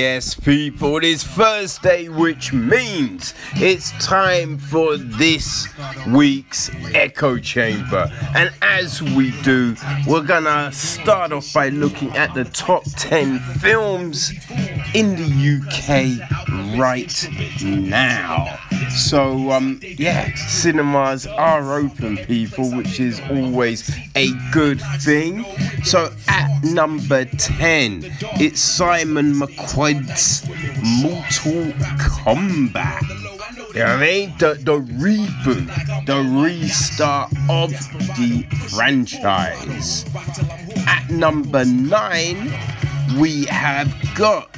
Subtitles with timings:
[0.00, 5.68] Yes, people, it is Thursday, which means it's time for this
[6.08, 8.10] week's Echo Chamber.
[8.34, 9.76] And as we do,
[10.06, 14.32] we're gonna start off by looking at the top 10 films
[14.94, 17.28] in the UK right
[17.62, 18.58] now.
[18.90, 25.44] So, um, yeah, cinemas are open, people, which is always a good thing.
[25.84, 28.04] So, at number 10,
[28.40, 30.46] it's Simon McQuoid's
[31.02, 33.02] Mortal Kombat.
[33.74, 34.34] You know what I mean?
[34.38, 40.04] The, the reboot, the restart of the franchise.
[40.86, 42.52] At number 9,
[43.18, 44.50] we have got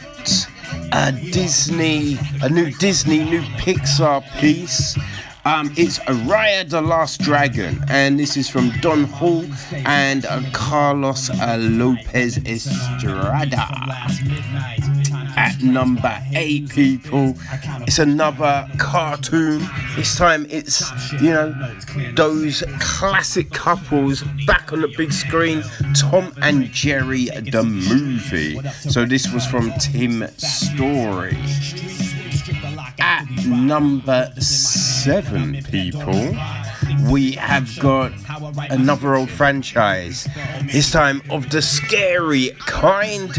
[0.92, 4.96] a Disney, a new Disney, new Pixar piece.
[5.44, 11.30] Um, it's Raya the Last Dragon, and this is from Don Hall and uh, Carlos
[11.30, 13.68] uh, Lopez Estrada.
[15.36, 17.36] At number eight, people,
[17.82, 19.66] it's another cartoon.
[19.96, 21.74] This time it's, you know,
[22.14, 25.62] those classic couples back on the big screen
[25.96, 28.58] Tom and Jerry, the movie.
[28.70, 31.38] So this was from Tim Story
[33.02, 36.34] at number seven, people,
[37.10, 38.12] we have got
[38.70, 40.28] another old franchise.
[40.72, 43.30] This time of the scary kind.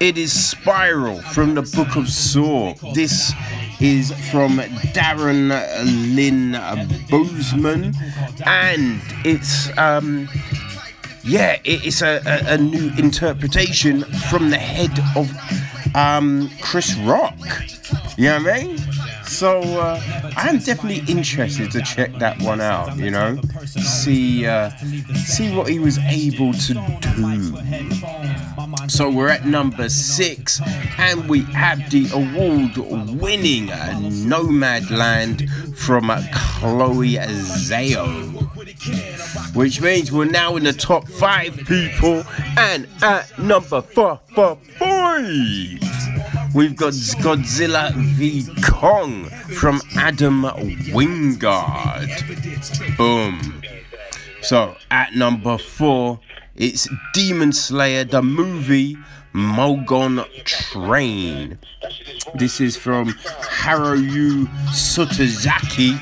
[0.00, 2.74] It is Spiral from the Book of Saw.
[2.94, 3.32] This
[3.80, 4.58] is from
[4.94, 5.48] Darren
[6.14, 6.52] Lynn
[7.08, 7.96] Bousman,
[8.46, 10.28] and it's um,
[11.24, 15.30] yeah, it's a, a, a, new interpretation from the head of
[15.96, 17.36] um, Chris Rock.
[18.16, 18.78] You know what I mean?
[19.24, 20.00] So uh,
[20.36, 22.96] I'm definitely interested to check that one out.
[22.96, 24.70] You know, see uh,
[25.14, 27.58] see what he was able to do.
[28.88, 30.60] So we're at number six,
[30.98, 38.48] and we have the award-winning Nomadland from Chloe Zhao
[39.54, 42.24] which means we're now in the top five people.
[42.56, 45.80] And at number four, four, five,
[46.54, 49.24] we've got Godzilla v Kong
[49.56, 50.42] from Adam
[50.92, 52.08] Wingard.
[52.96, 53.62] Boom.
[54.42, 56.20] So at number four,
[56.58, 58.96] it's Demon Slayer, the movie
[59.32, 61.58] Mugen Train.
[62.34, 65.98] This is from Haruo Sotozaki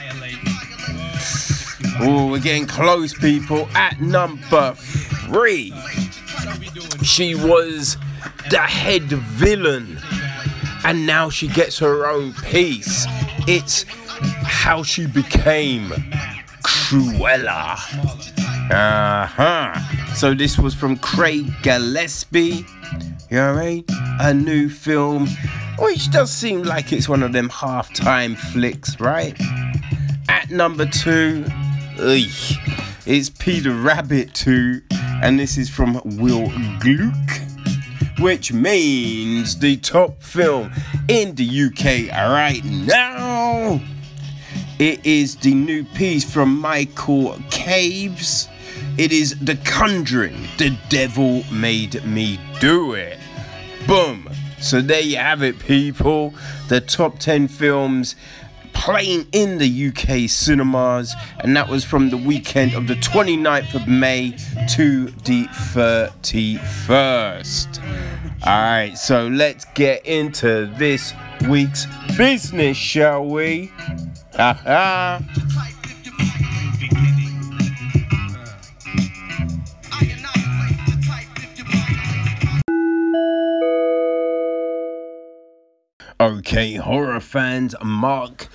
[1.99, 3.69] Oh, we're getting close, people.
[3.75, 5.73] At number three,
[7.03, 7.97] she was
[8.51, 9.99] the head villain,
[10.85, 13.07] and now she gets her own piece.
[13.49, 13.87] It's
[14.45, 15.89] how she became
[16.63, 17.79] Cruella.
[18.71, 19.96] Uh huh.
[20.17, 22.65] So this was from Craig Gillespie.
[23.31, 23.85] You mean?
[24.19, 25.29] A new film,
[25.79, 29.39] which does seem like it's one of them half-time flicks, right?
[30.31, 31.45] At number two,
[31.99, 34.81] it's Peter Rabbit 2,
[35.23, 36.51] and this is from Will
[36.81, 37.41] Gluck,
[38.19, 40.73] which means the top film
[41.09, 43.83] in the UK right now.
[44.79, 48.49] It is the new piece from Michael Chaves.
[48.99, 53.19] It is The Conjuring, The Devil Made Me Do It.
[53.87, 54.31] Boom.
[54.59, 56.33] So there you have it, people.
[56.69, 58.17] The top 10 films
[58.73, 63.87] playing in the UK cinemas, and that was from the weekend of the 29th of
[63.87, 64.31] May
[64.71, 67.83] to the 31st.
[68.47, 71.13] Alright, so let's get into this
[71.47, 71.85] week's
[72.17, 73.71] business, shall we?
[74.37, 75.21] Ha
[86.19, 88.49] Okay, horror fans, mark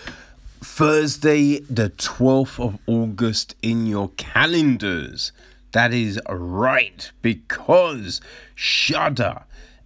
[0.62, 5.32] Thursday, the 12th of August in your calendars.
[5.72, 8.20] That is right, because
[8.56, 9.44] Shudder,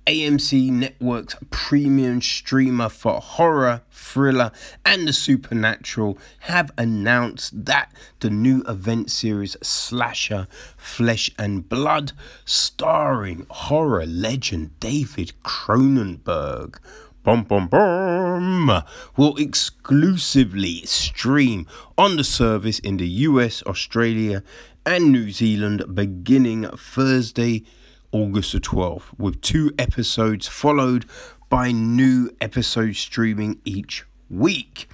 [0.08, 4.54] AMC Network's premium streamer for horror, thriller,
[4.86, 7.92] and the supernatural, have announced that
[8.22, 12.14] the new event series Slasher Flesh and Blood,
[12.46, 16.78] starring horror legend David Cronenberg,
[17.26, 18.84] Bum, bum, bum,
[19.18, 21.66] will exclusively stream
[21.98, 24.44] on the service in the US, Australia,
[24.86, 27.64] and New Zealand beginning Thursday,
[28.12, 31.08] August the 12th, with two episodes followed
[31.50, 34.88] by new episodes streaming each week.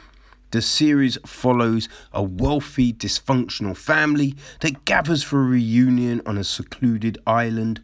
[0.52, 7.18] The series follows a wealthy, dysfunctional family that gathers for a reunion on a secluded
[7.28, 7.82] island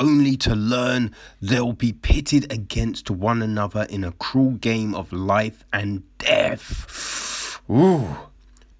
[0.00, 5.64] only to learn they'll be pitted against one another in a cruel game of life
[5.72, 7.60] and death.
[7.70, 8.16] Ooh.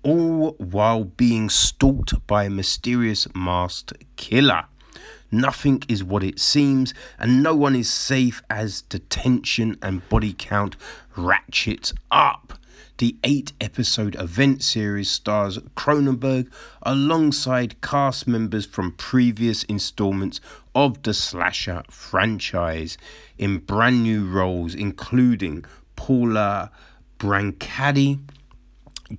[0.03, 4.65] All while being stalked by a mysterious masked killer.
[5.31, 10.77] Nothing is what it seems, and no one is safe as detention and body count
[11.17, 12.55] ratchets up.
[13.01, 16.51] The eight episode event series stars Cronenberg
[16.83, 20.39] alongside cast members from previous installments
[20.75, 22.97] of the slasher franchise
[23.39, 25.65] in brand new roles, including
[25.97, 26.71] Paula
[27.19, 28.21] Brancati,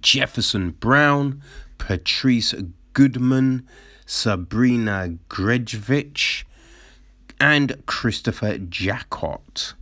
[0.01, 1.41] Jefferson Brown,
[1.77, 2.53] Patrice
[2.93, 3.67] Goodman,
[4.05, 6.43] Sabrina Grdevich,
[7.39, 9.73] and Christopher Jacot.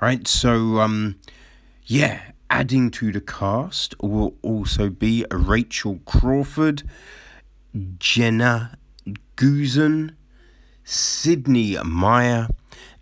[0.00, 1.16] Right, so um,
[1.84, 6.82] yeah, adding to the cast will also be Rachel Crawford,
[7.98, 8.76] Jeananne
[9.36, 10.14] Goossen,
[10.86, 12.48] Sydney Meyer,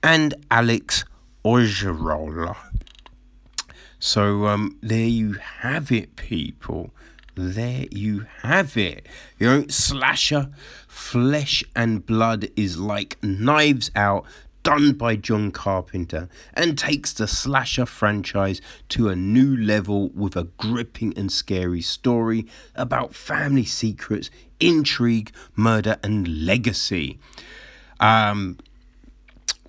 [0.02, 1.04] and Alex
[1.44, 2.56] Ogerola.
[4.00, 6.90] So um, there you have it, people
[7.34, 9.06] there you have it.
[9.38, 10.50] You know, slasher,
[10.86, 14.24] flesh and blood is like knives out,
[14.62, 18.60] done by John Carpenter, and takes the slasher franchise
[18.90, 25.98] to a new level with a gripping and scary story about family secrets, intrigue, murder,
[26.02, 27.18] and legacy.
[28.00, 28.58] Um,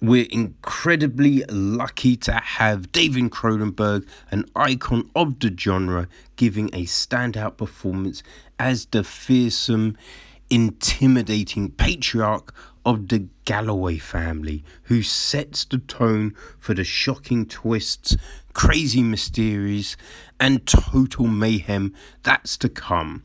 [0.01, 7.57] we're incredibly lucky to have David Cronenberg, an icon of the genre, giving a standout
[7.57, 8.21] performance
[8.59, 9.97] as the fearsome,
[10.49, 12.53] intimidating patriarch
[12.85, 18.15] of the Galloway family, who sets the tone for the shocking twists,
[18.53, 19.97] crazy mysteries,
[20.39, 23.23] and total mayhem that's to come.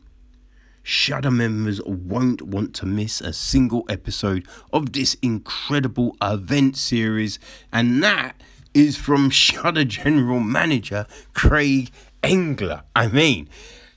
[0.83, 7.39] Shudder members won't want to miss a single episode of this incredible event series,
[7.71, 8.41] and that
[8.73, 11.91] is from Shudder General Manager Craig
[12.23, 12.83] Engler.
[12.95, 13.49] I mean,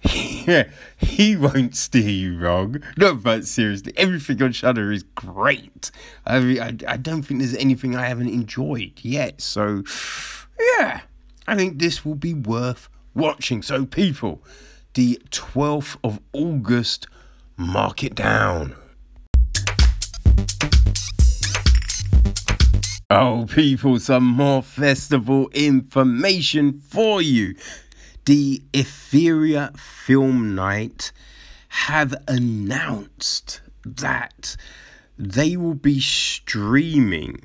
[0.03, 2.83] yeah, he won't steer you wrong.
[2.97, 5.91] No, but seriously, everything on Shudder is great.
[6.27, 9.41] I mean, I, I don't think there's anything I haven't enjoyed yet.
[9.41, 9.85] So,
[10.79, 11.01] yeah,
[11.47, 13.63] I think this will be worth watching.
[13.63, 14.43] So, people
[14.95, 17.07] the 12th of August.
[17.57, 18.75] Mark it down.
[23.11, 27.55] Oh, people, some more festival information for you.
[28.25, 31.13] The Etheria Film Night
[31.69, 34.57] have announced that
[35.19, 37.45] they will be streaming,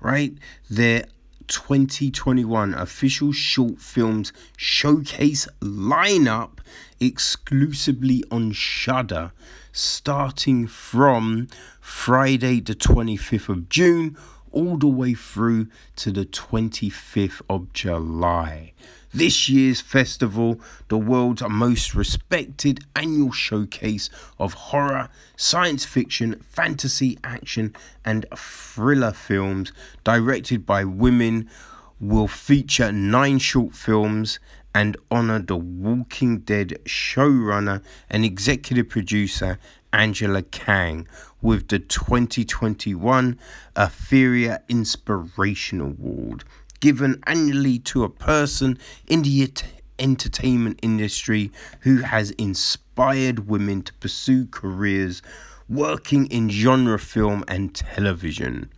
[0.00, 0.32] right,
[0.70, 1.04] their
[1.50, 6.58] 2021 official short films showcase lineup
[7.00, 9.32] exclusively on Shudder
[9.72, 11.48] starting from
[11.80, 14.16] Friday the 25th of June
[14.52, 15.66] all the way through
[15.96, 18.72] to the 25th of July.
[19.12, 24.08] This year's festival, the world's most respected annual showcase
[24.38, 27.74] of horror, science fiction, fantasy, action,
[28.04, 29.72] and thriller films
[30.04, 31.50] directed by women,
[31.98, 34.38] will feature nine short films
[34.74, 39.58] and honor the Walking Dead showrunner and executive producer
[39.92, 41.08] Angela Kang
[41.42, 43.38] with the 2021
[43.74, 46.44] Etheria Inspiration Award
[46.80, 49.52] given annually to a person in the
[49.98, 55.22] entertainment industry who has inspired women to pursue careers
[55.68, 58.70] working in genre film and television.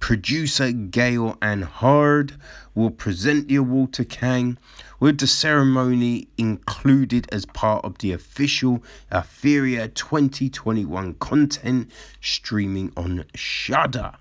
[0.00, 2.34] Producer Gale Anne Hurd
[2.74, 4.58] will present the award to Kang,
[5.00, 14.14] with the ceremony included as part of the official Etheria 2021 content streaming on Shudder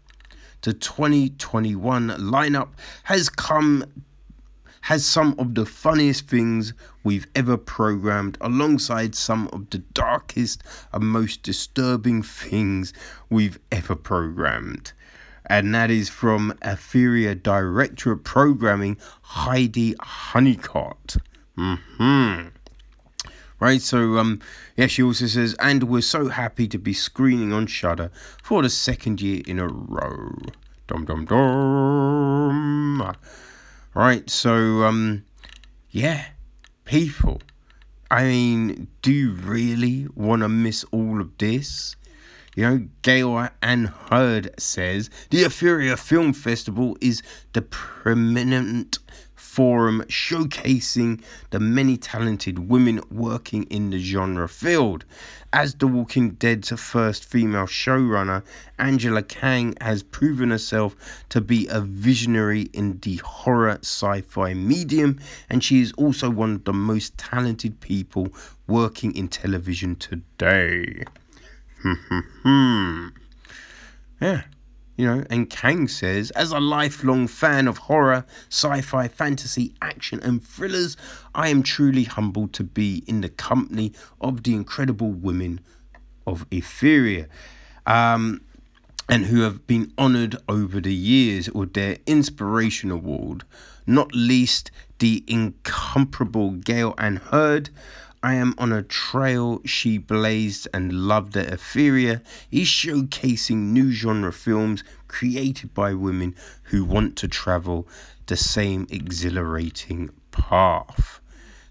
[0.63, 2.70] the 2021 lineup
[3.03, 3.86] has come
[4.82, 6.74] has some of the funniest things
[7.05, 12.91] we've ever programmed alongside some of the darkest and most disturbing things
[13.29, 14.91] we've ever programmed.
[15.46, 21.15] And that is from Etheria Director of Programming Heidi Honeycutt.
[21.58, 22.48] Mm-hmm.
[23.63, 24.41] Right, so um
[24.75, 28.12] yeah, she also says, and we're so happy to be screening on Shudder
[28.43, 30.36] for the second year in a row.
[30.86, 33.15] Dum dum dum.
[33.93, 35.24] Right, so um,
[35.91, 36.25] yeah,
[36.84, 37.41] people.
[38.12, 41.96] I mean, do you really want to miss all of this?
[42.58, 48.98] You know, Gale Anne Hurd says the Etheria Film Festival is the preeminent
[49.53, 55.05] forum showcasing the many talented women working in the genre field.
[55.53, 58.41] As The Walking Dead's first female showrunner,
[58.79, 60.95] Angela Kang has proven herself
[61.29, 65.19] to be a visionary in the horror sci fi medium,
[65.51, 68.29] and she is also one of the most talented people
[68.65, 71.03] working in television today.
[71.83, 73.07] Hmm, hmm, hmm.
[74.19, 74.41] yeah.
[75.03, 80.22] You know, and Kang says, as a lifelong fan of horror, sci fi, fantasy, action,
[80.24, 80.95] and thrillers,
[81.36, 83.91] I am truly humbled to be in the company
[84.22, 85.60] of the incredible women
[86.25, 87.27] of Etheria.
[87.86, 88.45] Um,
[89.10, 93.43] and who have been honored over the years with their Inspiration Award,
[93.86, 97.72] not least the incomparable Gale Anne Hurd,
[98.24, 104.32] I am on a trail she blazed and loved at Etheria is showcasing new genre
[104.32, 107.86] films created by women who want to travel
[108.27, 111.20] the same exhilarating path.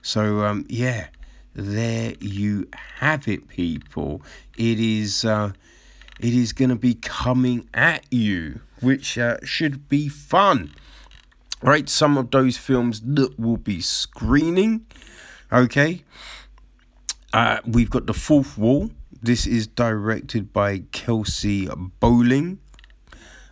[0.03, 1.07] So, um, yeah,
[1.55, 4.21] there you have it, people.
[4.59, 5.53] It is, uh,
[6.21, 10.75] it is going to be coming at you, which uh, should be fun.
[11.63, 14.85] Right, some of those films that will be screening.
[15.53, 16.03] Okay,
[17.33, 18.91] uh, we've got The Fourth Wall.
[19.23, 21.69] This is directed by Kelsey
[22.01, 22.59] Bowling.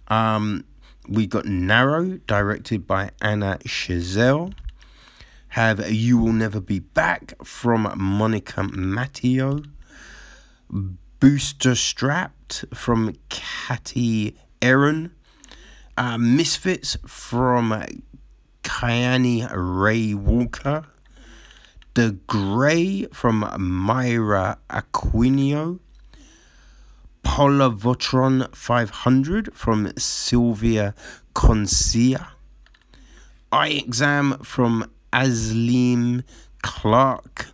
[0.08, 0.64] Um,
[1.08, 4.52] we got Narrow, directed by Anna Chazelle.
[5.48, 9.62] Have You Will Never Be Back from Monica Matteo.
[10.70, 15.12] Booster Strapped from Katy Aaron.
[15.96, 17.84] Uh, Misfits from
[18.62, 20.86] Kiani Ray Walker.
[21.94, 25.80] The Grey from Myra Aquino.
[27.24, 30.94] Polavotron 500 from Sylvia
[31.34, 32.28] Concia.
[33.50, 36.22] Eye Exam from Aslim
[36.62, 37.46] Clark.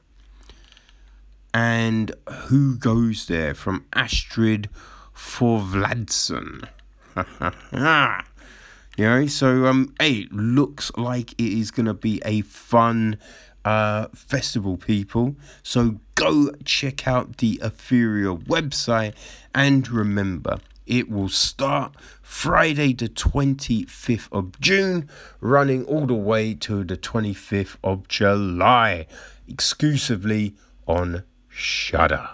[1.55, 2.13] And
[2.49, 4.69] Who Goes There from Astrid
[5.15, 6.69] Thorvaldsen.
[8.99, 13.17] you know, so um, hey, looks like it is gonna be a fun
[13.67, 15.35] uh, festival, people.
[15.65, 19.15] So go check out the Etheria website
[19.53, 25.09] and remember, it will start Friday, the 25th of June,
[25.41, 29.09] running all the way to the 25th of July,
[29.49, 30.55] exclusively
[30.87, 32.29] on Shudder.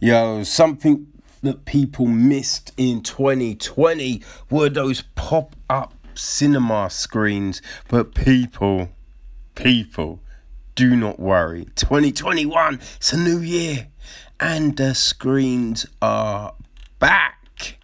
[0.00, 1.06] Yo, something
[1.42, 8.90] that people missed in 2020 were those pop up cinema screens, but people,
[9.54, 10.20] people,
[10.74, 11.66] do not worry.
[11.74, 13.88] 2021, it's a new year,
[14.38, 16.54] and the screens are
[16.98, 17.78] back.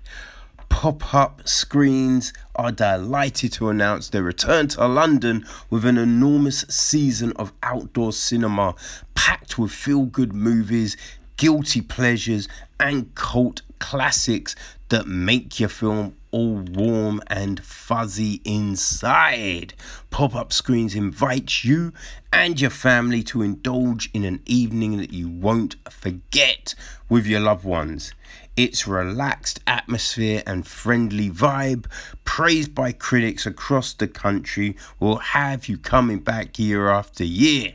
[0.68, 7.32] Pop up screens are delighted to announce their return to London with an enormous season
[7.36, 8.74] of outdoor cinema
[9.14, 10.96] packed with feel good movies,
[11.36, 12.48] guilty pleasures,
[12.78, 14.54] and cult classics
[14.90, 19.72] that make your film all warm and fuzzy inside.
[20.10, 21.92] Pop up screens invite you
[22.32, 26.74] and your family to indulge in an evening that you won't forget
[27.08, 28.12] with your loved ones.
[28.56, 31.86] Its relaxed atmosphere and friendly vibe,
[32.24, 37.74] praised by critics across the country, will have you coming back year after year.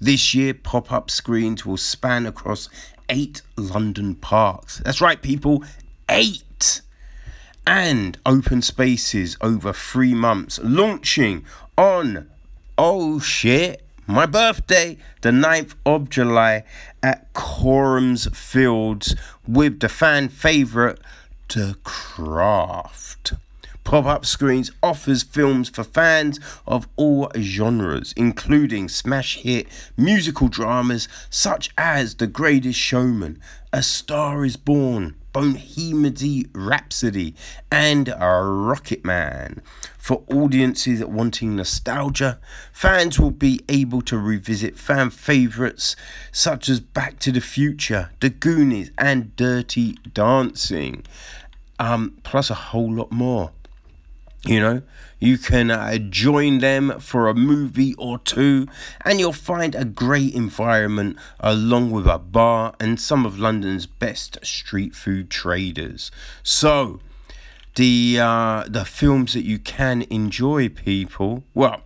[0.00, 2.68] This year, pop up screens will span across
[3.08, 4.78] eight London parks.
[4.84, 5.62] That's right, people,
[6.08, 6.82] eight
[7.66, 11.44] and open spaces over three months, launching
[11.76, 12.28] on,
[12.76, 16.64] oh shit, my birthday, the 9th of July
[17.02, 19.14] at Coram's Fields
[19.46, 20.98] with the fan favourite,
[21.48, 23.34] The Craft.
[23.84, 29.66] Pop up screens offers films for fans of all genres, including smash hit
[29.96, 33.40] musical dramas such as The Greatest Showman,
[33.72, 37.34] A Star is Born, Bohemian Rhapsody,
[37.70, 39.62] and Rocket Man.
[39.98, 42.38] For audiences wanting nostalgia,
[42.72, 45.96] fans will be able to revisit fan favourites
[46.32, 51.04] such as Back to the Future, The Goonies, and Dirty Dancing,
[51.78, 53.52] um, plus a whole lot more.
[54.44, 54.82] You know,
[55.20, 58.66] you can uh, join them for a movie or two,
[59.04, 64.38] and you'll find a great environment along with a bar and some of London's best
[64.42, 66.10] street food traders.
[66.42, 67.00] So,
[67.76, 71.44] the uh, the films that you can enjoy, people.
[71.54, 71.82] Well,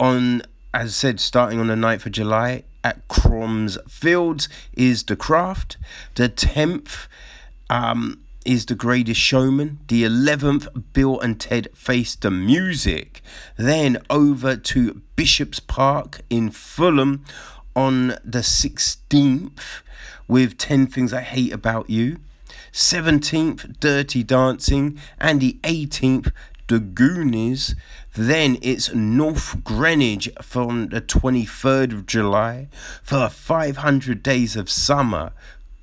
[0.00, 0.42] on
[0.74, 5.76] as I said, starting on the 9th of July at Coram's Fields is The Craft.
[6.14, 7.06] The 10th,
[7.68, 9.80] um, is The Greatest Showman.
[9.88, 13.22] The 11th, Bill and Ted Face the Music.
[13.56, 17.24] Then over to Bishop's Park in Fulham
[17.74, 19.82] on the 16th
[20.28, 22.18] with 10 Things I Hate About You.
[22.72, 24.98] 17th, Dirty Dancing.
[25.18, 26.32] And the 18th,
[26.68, 27.74] The Goonies.
[28.14, 32.68] Then it's North Greenwich from the 23rd of July
[33.02, 35.32] for 500 Days of Summer.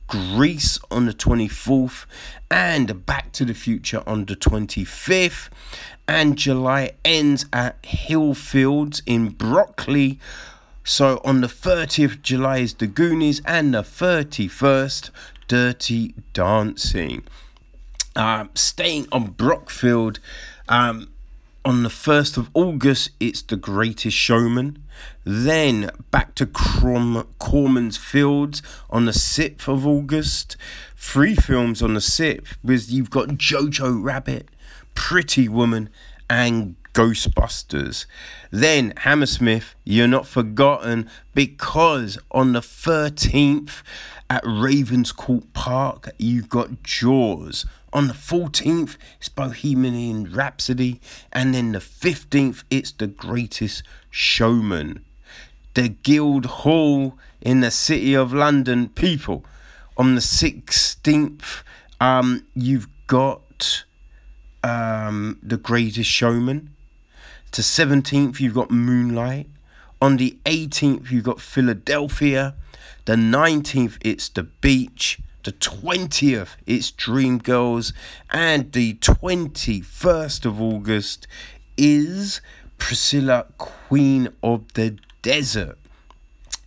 [0.09, 2.05] Grease on the 24th,
[2.49, 5.49] and Back to the Future on the 25th.
[6.07, 10.19] And July ends at Hilly Fields in Brockley.
[10.83, 15.11] So on the 30th July is the Goonies, and the 31st,
[15.47, 17.23] Dirty Dancing.
[18.15, 20.17] Um, staying on Brockfield,
[20.67, 21.09] um,
[21.63, 24.83] on the 1st of August, it's The Greatest Showman.
[25.24, 30.58] Then back to Crom- Coram's Fields on the 6th of August.
[30.96, 34.50] Three films on the 6th, because you've got Jojo Rabbit,
[34.96, 35.89] Pretty Woman,
[36.29, 38.06] and Ghostbusters.
[38.51, 43.82] Then Hammersmith, You're Not Forgotten, because on the 13th
[44.29, 47.65] at Ravenscourt Park, you've got Jaws.
[47.91, 51.00] On the 14th, it's Bohemian Rhapsody.
[51.31, 55.03] And then the 15th, it's The Greatest Showman.
[55.74, 58.89] The Guildhall in the City of London.
[58.89, 59.43] People,
[59.98, 61.63] on the 16th,
[62.00, 63.86] um, you've got
[64.63, 66.75] um, The Greatest Showman.
[67.51, 69.48] To 17th, you've got Moonlight.
[70.01, 72.53] On the 18th, you've got Philadelphia.
[73.05, 75.19] The 19th, it's The Beach.
[75.43, 77.93] The 20th, it's Dreamgirls.
[78.31, 81.27] And the 21st of August
[81.77, 82.41] is
[82.77, 85.77] Priscilla, Queen of the Desert.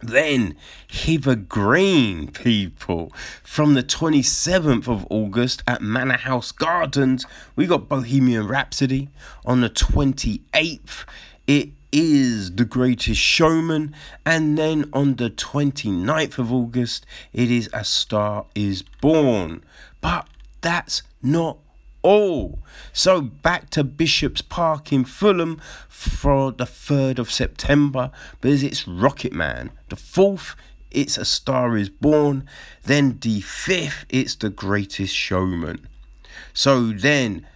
[0.00, 0.57] Then
[0.88, 3.12] Hither Green, people.
[3.45, 7.25] From the 27th of August at Manor House Gardens,
[7.55, 9.11] we got Bohemian Rhapsody.
[9.45, 11.05] On the 28th,
[11.46, 13.94] it is The Greatest Showman.
[14.26, 19.62] And then on the 29th of August, it is A Star is Born.
[20.00, 20.26] But
[20.62, 21.59] that's not
[22.02, 22.59] all.
[22.92, 29.33] So back to Bishop's Park in Fulham for the 3rd of September because it's Rocket
[29.33, 29.70] Man.
[29.88, 30.55] The 4th,
[30.90, 32.46] it's A Star is Born.
[32.85, 35.87] Then the 5th, it's The Greatest Showman.
[36.52, 37.46] So then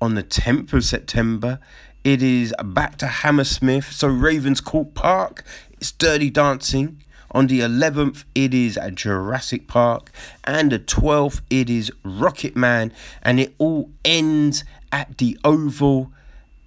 [0.00, 1.60] on the 10th of September,
[2.04, 3.92] it is back to Hammersmith.
[3.92, 6.98] So Ravenscourt Park, it's Dirty Dancing.
[7.30, 10.10] On the 11th, it is Jurassic Park.
[10.44, 12.92] And the 12th, it is Rocket Man.
[13.22, 16.12] And it all ends at the Oval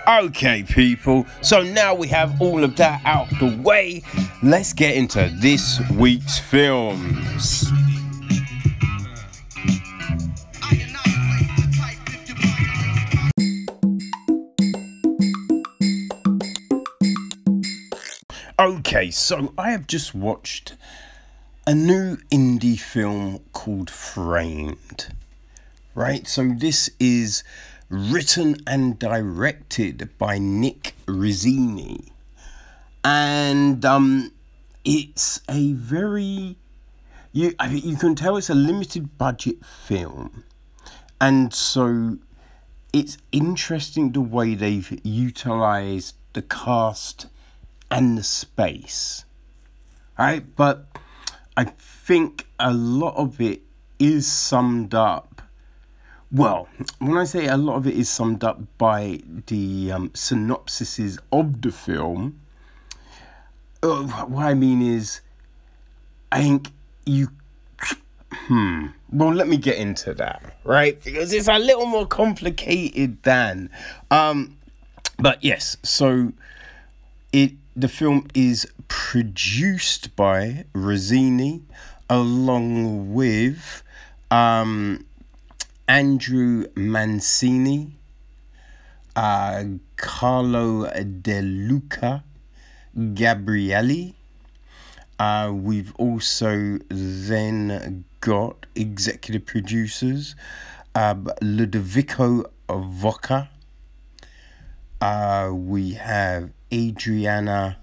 [0.07, 4.01] Okay, people, so now we have all of that out the way.
[4.41, 7.69] Let's get into this week's films.
[18.59, 20.75] Okay, so I have just watched
[21.65, 25.13] a new indie film called Framed.
[25.95, 27.45] Right, so this is
[27.87, 32.11] written and directed by Nick Rossini,
[33.01, 34.33] and um,
[34.83, 36.57] it's a very
[37.31, 40.43] you I mean, you can tell it's a limited budget film,
[41.21, 42.17] and so
[42.91, 47.27] it's interesting the way they've utilized the cast
[47.91, 49.25] and the space.
[50.17, 50.43] Right?
[50.55, 50.85] But
[51.55, 53.61] I think a lot of it
[53.99, 55.41] is summed up.
[56.31, 61.17] Well, when I say a lot of it is summed up by the um, synopsises
[61.31, 62.39] of the film,
[63.81, 65.21] uh, what I mean is,
[66.31, 66.71] I think
[67.05, 67.29] you
[68.31, 68.87] hmm.
[69.11, 71.01] Well, let me get into that, right?
[71.03, 73.71] Because it's a little more complicated than.
[74.11, 74.57] Um,
[75.17, 76.31] but yes, so
[77.33, 81.61] it the film is produced by Rossini
[82.09, 83.83] along with
[84.29, 85.05] um,
[85.87, 87.93] Andrew Mancini,
[89.15, 89.63] uh,
[89.95, 92.25] Carlo De Luca,
[92.97, 94.13] Gabrielli.
[95.17, 100.35] Uh, we've also then got executive producers
[100.95, 103.47] uh, Ludovico Vocca.
[104.99, 107.79] Uh, we have Adriana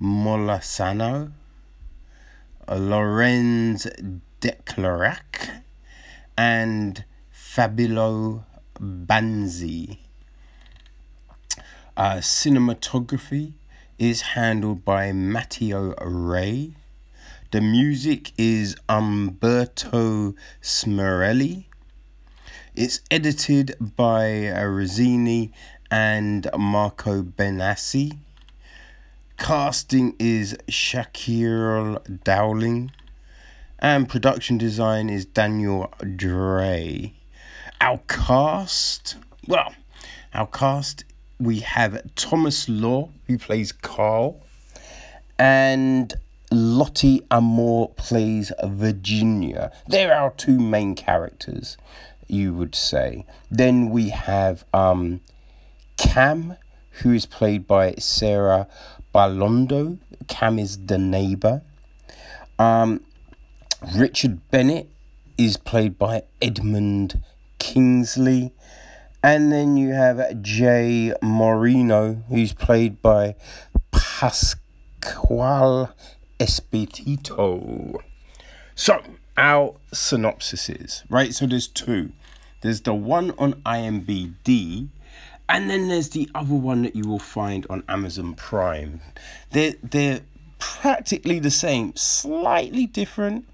[0.00, 1.32] Molasano,
[2.68, 3.86] Lorenz
[4.40, 5.62] Declarac,
[6.36, 8.44] and Fabio
[8.78, 9.98] Banzi.
[11.96, 13.54] Uh, cinematography
[13.98, 16.72] is handled by Matteo Ray.
[17.52, 21.64] The music is Umberto Smerelli.
[22.74, 25.52] It's edited by uh, Rossini
[25.90, 28.18] and Marco Benassi.
[29.38, 32.90] Casting is Shakir Dowling.
[33.78, 37.12] And production design is Daniel Dre.
[37.80, 39.74] Our cast, well,
[40.32, 41.04] our cast,
[41.38, 44.42] we have Thomas Law, who plays Carl,
[45.38, 46.14] and
[46.50, 49.70] Lottie Amore plays Virginia.
[49.86, 51.76] They're our two main characters,
[52.26, 53.26] you would say.
[53.50, 55.20] Then we have um,
[55.98, 56.56] Cam,
[57.02, 58.68] who is played by Sarah
[59.16, 59.96] Balondo.
[60.28, 61.62] Cam is the neighbor.
[62.58, 63.00] Um,
[63.94, 64.90] Richard Bennett
[65.38, 67.22] is played by Edmund
[67.58, 68.52] Kingsley.
[69.22, 73.36] And then you have Jay Moreno, who's played by
[73.90, 75.88] Pascual
[76.38, 77.94] Espitito.
[78.74, 79.00] So,
[79.38, 81.32] our synopsis is, right?
[81.32, 82.12] So there's two.
[82.60, 84.90] There's the one on IMBD,
[85.48, 89.00] and then there's the other one that you will find on Amazon Prime.
[89.50, 90.20] They're, they're
[90.58, 93.46] practically the same, slightly different,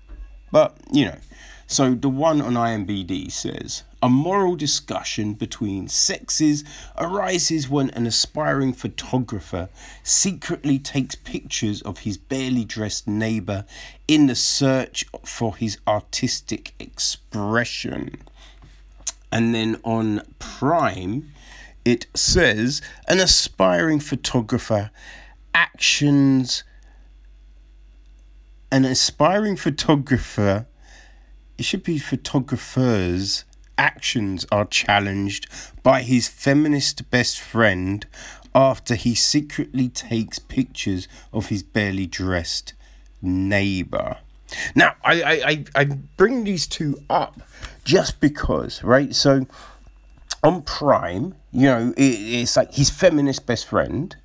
[0.51, 1.19] but you know.
[1.67, 6.65] So the one on IMBD says a moral discussion between sexes
[6.99, 9.69] arises when an aspiring photographer
[10.03, 13.65] secretly takes pictures of his barely dressed neighbor
[14.09, 18.17] in the search for his artistic expression.
[19.31, 21.33] And then on Prime,
[21.85, 24.91] it says an aspiring photographer
[25.55, 26.65] actions
[28.71, 30.67] an aspiring photographer
[31.59, 33.45] it should be photographers
[33.79, 35.47] actions are challenged
[35.83, 38.07] by his feminist best friend
[38.55, 42.75] after he secretly takes pictures of his barely dressed
[43.21, 44.19] neighbor.
[44.75, 45.85] Now I, I, I, I
[46.17, 47.41] bring these two up
[47.85, 49.15] just because right?
[49.15, 49.47] So
[50.43, 54.17] on Prime, you know, it, it's like his feminist best friend.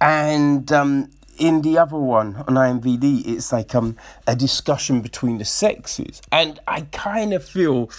[0.00, 5.44] And um, in the other one on IMVD, it's like um, a discussion between the
[5.44, 6.22] sexes.
[6.32, 7.90] And I kind of feel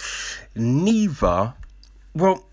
[0.54, 1.54] neither,
[2.14, 2.44] well,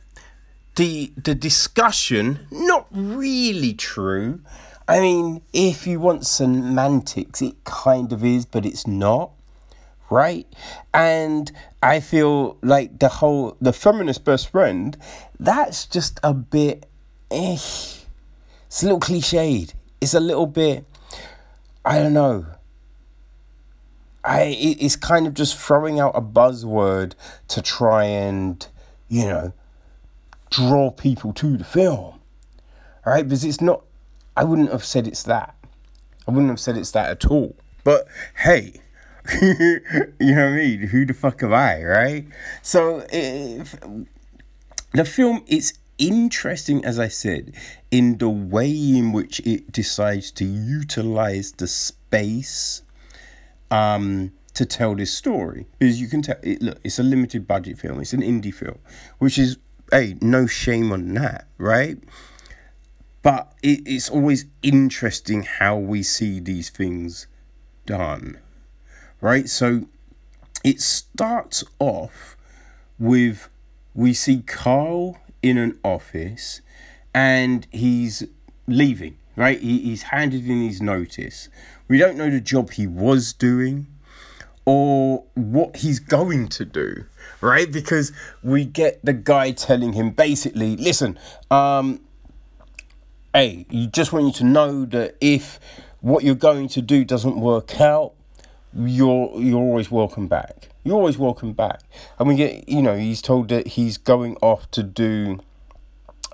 [0.75, 4.41] the, the discussion, not really true.
[4.87, 9.31] I mean, if you want semantics, it kind of is, but it's not
[10.09, 10.47] right?
[10.93, 14.97] And I feel like the whole the feminist best friend,
[15.39, 16.85] that's just a bit
[17.31, 17.53] eh.
[17.53, 19.73] It's a little cliched.
[20.01, 20.85] It's a little bit
[21.83, 22.45] I don't know.
[24.23, 27.13] I it's kind of just throwing out a buzzword
[27.49, 28.65] to try and,
[29.07, 29.53] you know,
[30.49, 32.19] draw people to the film.
[33.05, 33.23] Right?
[33.23, 33.83] Because it's not
[34.35, 35.55] I wouldn't have said it's that.
[36.27, 37.55] I wouldn't have said it's that at all.
[37.83, 38.81] But hey,
[39.41, 39.81] you
[40.19, 40.79] know what I mean?
[40.81, 42.25] Who the fuck am I, right?
[42.61, 43.75] So if,
[44.93, 47.55] the film is interesting, as I said,
[47.91, 52.83] in the way in which it decides to utilize the space
[53.71, 55.65] um, to tell this story.
[55.79, 58.77] Because you can tell, it, look, it's a limited budget film, it's an indie film,
[59.17, 59.57] which is,
[59.91, 61.97] hey, no shame on that, right?
[63.23, 67.27] But it, it's always interesting how we see these things
[67.87, 68.39] done
[69.25, 69.49] right?
[69.49, 69.87] So
[70.63, 72.37] it starts off
[72.99, 73.49] with
[73.95, 76.61] we see Carl in an office
[77.11, 78.23] and he's
[78.67, 79.59] leaving, right?
[79.59, 81.49] He, he's handed in his notice.
[81.87, 83.87] We don't know the job he was doing
[84.63, 87.05] or what he's going to do,
[87.41, 87.71] right?
[87.71, 88.11] Because
[88.43, 91.17] we get the guy telling him basically, listen,
[91.49, 91.99] um,
[93.33, 95.59] hey, you just want you to know that if
[96.01, 98.13] what you're going to do doesn't work out,
[98.75, 100.69] you're you're always welcome back.
[100.83, 101.81] You're always welcome back.
[102.19, 105.39] And we get, you know, he's told that he's going off to do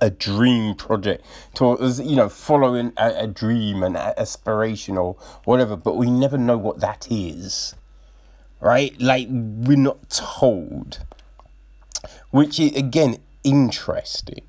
[0.01, 1.23] a dream project,
[1.55, 5.75] to you know, following a, a dream and aspiration or whatever.
[5.75, 7.75] But we never know what that is,
[8.59, 8.99] right?
[8.99, 10.99] Like we're not told,
[12.31, 14.41] which is again interesting,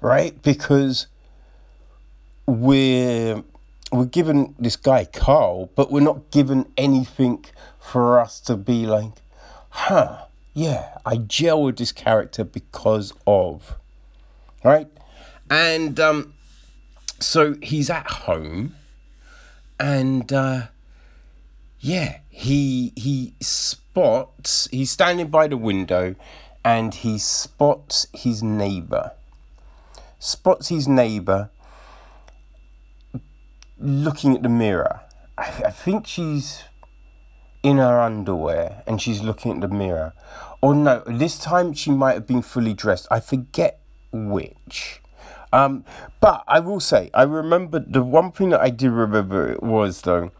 [0.00, 0.40] right?
[0.42, 1.06] Because
[2.46, 3.42] we're
[3.92, 7.44] we're given this guy Carl, but we're not given anything
[7.78, 9.12] for us to be like,
[9.68, 10.24] huh,
[10.54, 13.76] yeah, I gel with this character because of,
[14.64, 14.88] right?
[15.50, 16.34] And um,
[17.20, 18.76] so he's at home,
[19.78, 20.68] and uh,
[21.80, 24.68] yeah, he he spots.
[24.70, 26.14] He's standing by the window,
[26.64, 29.12] and he spots his neighbor.
[30.18, 31.50] Spots his neighbor
[33.82, 35.00] looking at the mirror.
[35.36, 36.64] I, I think she's
[37.62, 40.14] in her underwear and she's looking at the mirror.
[40.60, 43.08] Or no, this time she might have been fully dressed.
[43.10, 43.80] I forget
[44.12, 45.00] which.
[45.52, 45.84] Um,
[46.20, 50.30] but I will say, I remember the one thing that I do remember was though,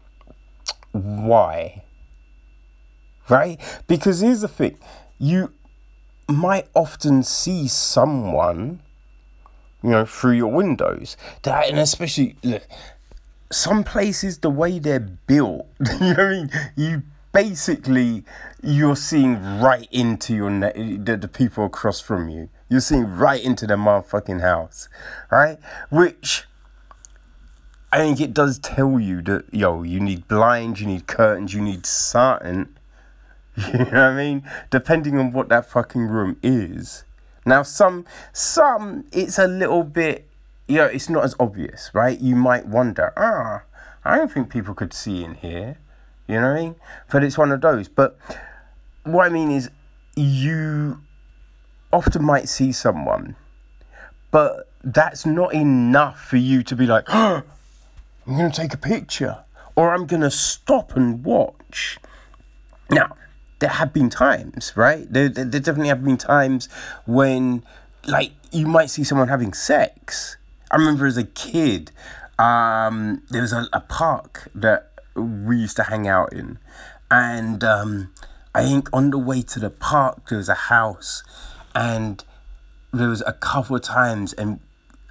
[0.91, 1.83] why?
[3.29, 3.59] Right?
[3.87, 4.77] Because here's the thing
[5.19, 5.53] you
[6.27, 8.81] might often see someone,
[9.81, 11.15] you know, through your windows.
[11.43, 12.63] That, and especially, look,
[13.53, 16.51] some places the way they're built, you know what I mean?
[16.75, 18.23] You basically
[18.61, 22.49] you're seeing right into your ne- the, the people across from you.
[22.69, 24.87] You're seeing right into the motherfucking house,
[25.29, 25.57] right?
[25.89, 26.45] Which
[27.91, 31.61] I think it does tell you that yo, you need blinds, you need curtains, you
[31.61, 32.69] need something.
[33.55, 34.49] You know what I mean?
[34.71, 37.03] Depending on what that fucking room is.
[37.45, 40.27] Now some some it's a little bit
[40.67, 42.19] you know, it's not as obvious, right?
[42.19, 43.63] You might wonder, ah,
[44.05, 45.77] I don't think people could see in here.
[46.27, 46.75] You know what I mean?
[47.11, 47.87] But it's one of those.
[47.87, 48.17] But
[49.03, 49.69] what I mean is,
[50.15, 51.01] you
[51.91, 53.35] often might see someone,
[54.31, 57.43] but that's not enough for you to be like, oh,
[58.27, 59.43] I'm going to take a picture
[59.75, 61.97] or I'm going to stop and watch.
[62.89, 63.17] Now,
[63.59, 65.11] there have been times, right?
[65.11, 66.69] There, there, there definitely have been times
[67.05, 67.63] when,
[68.05, 70.37] like, you might see someone having sex
[70.73, 71.91] I remember as a kid,
[72.39, 76.57] um, there was a, a, park that we used to hang out in,
[77.11, 78.11] and um,
[78.55, 81.21] I think on the way to the park there was a house,
[81.75, 82.23] and
[82.91, 84.61] there was a couple of times, and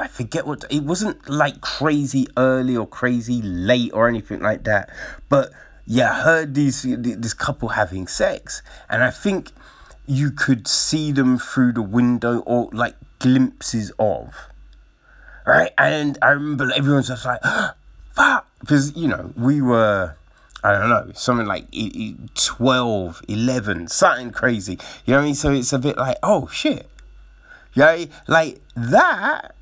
[0.00, 4.90] I forget what it wasn't like crazy early or crazy late or anything like that,
[5.28, 5.52] but
[5.86, 9.52] yeah, I heard these this couple having sex, and I think
[10.06, 14.34] you could see them through the window or like glimpses of
[15.46, 15.72] right?
[15.78, 17.40] And I remember everyone's just like,
[18.12, 20.16] fuck, because, you know, we were,
[20.62, 21.66] I don't know, something like
[22.34, 24.78] 12, 11, something crazy.
[25.04, 25.34] You know what I mean?
[25.34, 26.88] So it's a bit like, oh shit.
[27.74, 29.54] Yeah, like that,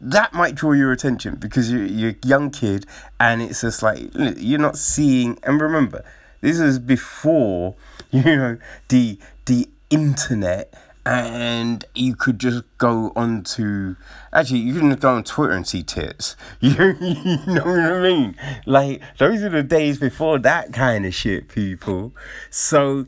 [0.00, 2.86] that might draw your attention because you're, you're a young kid
[3.18, 6.04] and it's just like, you're not seeing, and remember,
[6.40, 7.74] this is before,
[8.10, 10.72] you know, the, the internet
[11.06, 13.96] and you could just go onto
[14.32, 16.36] actually you can go on Twitter and see tits.
[16.60, 18.36] You, you know what I mean?
[18.66, 22.12] Like those are the days before that kind of shit, people.
[22.50, 23.06] So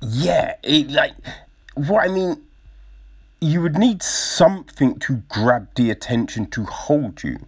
[0.00, 1.12] yeah, it like
[1.74, 2.42] what I mean
[3.40, 7.38] you would need something to grab the attention to hold you.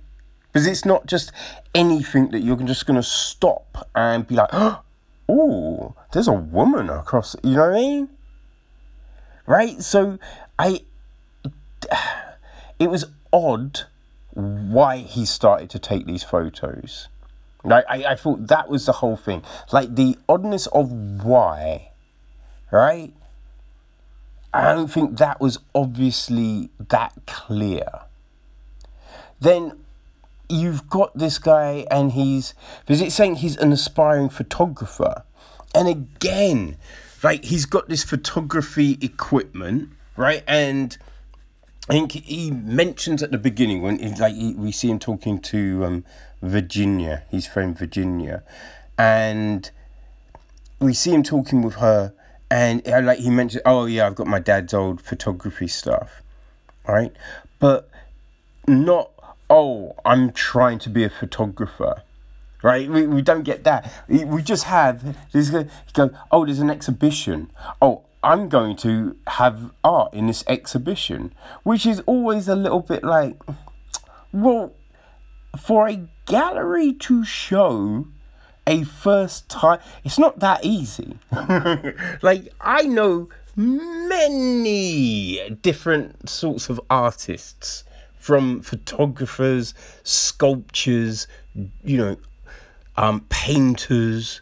[0.53, 1.33] Because it's not just
[1.75, 4.51] anything that you're just gonna stop and be like,
[5.29, 8.09] oh, there's a woman across you know what I mean?
[9.47, 9.83] Right?
[9.83, 10.19] So
[10.59, 10.81] I,
[12.79, 13.81] it was odd
[14.31, 17.09] why he started to take these photos.
[17.63, 19.43] Like I, I thought that was the whole thing.
[19.73, 21.93] Like the oddness of why,
[22.71, 23.13] right?
[24.53, 27.89] I don't think that was obviously that clear.
[29.41, 29.81] Then
[30.49, 35.25] you've got this guy and he's because it's saying he's an aspiring photographer.
[35.75, 36.77] And again,
[37.25, 40.45] like he's got this photography equipment, right?
[40.47, 40.97] And
[41.89, 45.41] I think he mentions at the beginning when he, like he, we see him talking
[45.41, 46.05] to um,
[46.43, 48.45] Virginia, his friend Virginia,
[48.99, 49.71] and
[50.79, 52.13] we see him talking with her,
[52.51, 56.23] and uh, like he mentioned, oh yeah, I've got my dad's old photography stuff,
[56.87, 57.13] right?
[57.59, 57.89] But
[58.69, 59.11] not
[59.49, 62.03] oh, I'm trying to be a photographer
[62.65, 62.89] right?
[62.89, 63.93] We, we don't get that.
[64.09, 65.51] We just have this
[65.93, 67.53] go, oh, there's an exhibition.
[67.81, 73.05] Oh, I'm going to have art in this exhibition, which is always a little bit
[73.05, 73.37] like,
[74.33, 74.73] well,
[75.59, 78.07] for a gallery to show
[78.67, 79.79] a first time.
[80.03, 81.19] It's not that easy.
[82.23, 87.85] like, I know many different sorts of artists
[88.19, 91.27] from photographers, sculptures,
[91.85, 92.17] you know,
[92.97, 94.41] um, painters,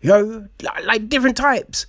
[0.00, 1.86] you know, like, like different types.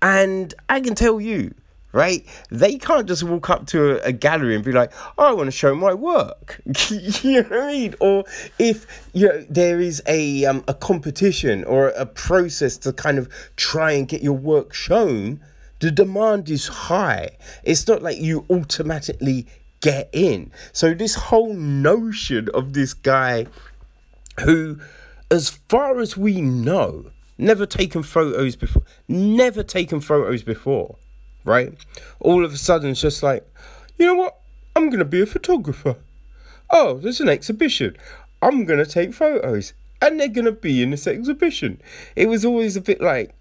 [0.00, 1.54] And I can tell you,
[1.92, 2.26] right?
[2.50, 5.46] They can't just walk up to a, a gallery and be like, oh, I want
[5.46, 6.60] to show my work.
[6.90, 7.94] you know what I mean?
[8.00, 8.24] Or
[8.58, 13.28] if you know there is a um, a competition or a process to kind of
[13.56, 15.40] try and get your work shown,
[15.80, 17.30] the demand is high.
[17.62, 19.46] It's not like you automatically
[19.80, 20.50] get in.
[20.72, 23.46] So this whole notion of this guy
[24.40, 24.78] who
[25.30, 30.96] as far as we know, never taken photos before, never taken photos before
[31.44, 31.72] right?
[32.20, 33.46] All of a sudden, it's just like,
[33.98, 34.38] you know what?
[34.74, 35.96] I'm going to be a photographer.
[36.70, 37.96] Oh, there's an exhibition.
[38.42, 39.74] I'm going to take photos.
[40.02, 41.80] And they're going to be in this exhibition.
[42.16, 43.34] It was always a bit like,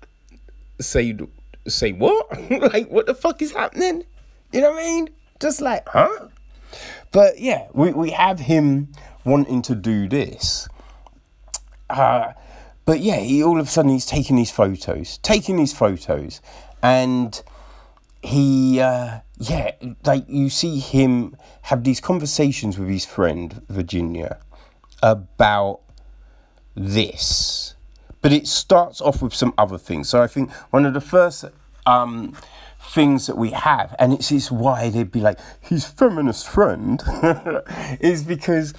[0.80, 1.18] say,
[1.68, 2.52] say what?
[2.74, 4.04] like, what the fuck is happening?
[4.52, 5.10] You know what I mean?
[5.40, 6.28] Just like, huh?
[7.12, 8.90] But yeah, we, we have him
[9.26, 10.68] wanting to do this.
[11.94, 12.34] Uh,
[12.86, 16.42] but yeah, he all of a sudden he's taking these photos, taking these photos,
[16.82, 17.42] and
[18.22, 19.72] he uh, yeah
[20.06, 24.40] like you see him have these conversations with his friend virginia
[25.02, 25.82] about
[26.76, 27.76] this.
[28.22, 30.10] But it starts off with some other things.
[30.10, 31.46] So i think one of the first
[31.86, 32.36] um,
[32.80, 37.02] things that we have and it's, it's why they'd be like his feminist friend
[38.00, 38.74] is because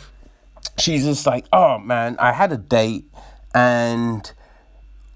[0.78, 3.04] she's just like oh man i had a date
[3.54, 4.32] and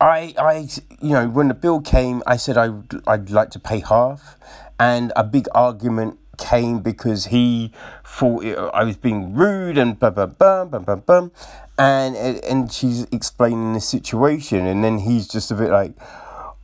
[0.01, 0.69] I, I,
[1.03, 2.71] you know, when the bill came, I said I,
[3.07, 4.37] I'd like to pay half,
[4.79, 7.73] and a big argument came because he
[8.07, 11.29] thought it, I was being rude and blah blah blah blah blah blah,
[11.79, 15.95] and and she's explaining the situation, and then he's just a bit like,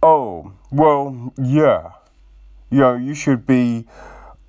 [0.00, 1.90] oh well, yeah,
[2.70, 3.84] you know, you should be,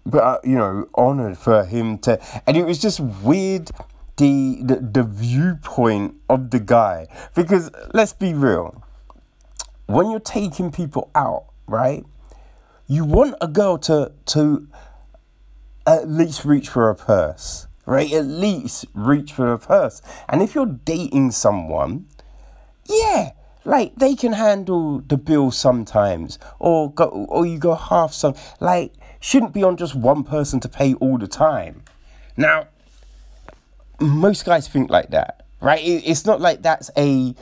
[0.05, 3.71] but uh, you know, honored for him to, and it was just weird
[4.17, 7.07] the, the the viewpoint of the guy.
[7.35, 8.83] Because let's be real.
[9.87, 12.05] When you're taking people out right
[12.87, 14.67] you want a girl to to
[15.87, 18.11] at least reach for a purse right?
[18.13, 20.01] At least reach for a purse.
[20.27, 22.07] And if you're dating someone
[22.87, 23.31] yeah
[23.63, 28.93] like they can handle the bill sometimes or go or you go half some like
[29.19, 31.83] shouldn't be on just one person to pay all the time.
[32.37, 32.67] Now
[33.99, 35.81] most guys think like that, right?
[35.83, 37.33] it's not like that's a,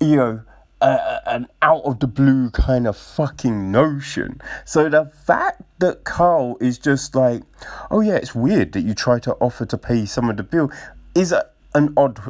[0.00, 0.42] you know,
[0.82, 4.40] a, an out of the blue kind of fucking notion.
[4.64, 7.42] So the fact that Carl is just like,
[7.90, 10.70] oh yeah, it's weird that you try to offer to pay some of the bill
[11.14, 12.20] is a, an odd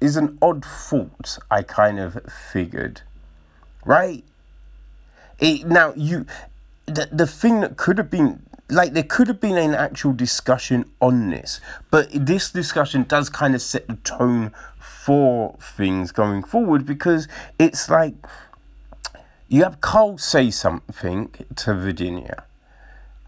[0.00, 1.38] is an odd thought.
[1.50, 2.18] I kind of
[2.52, 3.02] figured,
[3.84, 4.24] right?
[5.38, 6.26] It, now you
[6.86, 10.90] the the thing that could have been like there could have been an actual discussion
[11.00, 16.84] on this, but this discussion does kind of set the tone for things going forward
[16.84, 17.28] because
[17.58, 18.14] it's like
[19.48, 22.44] you have Cole say something to Virginia.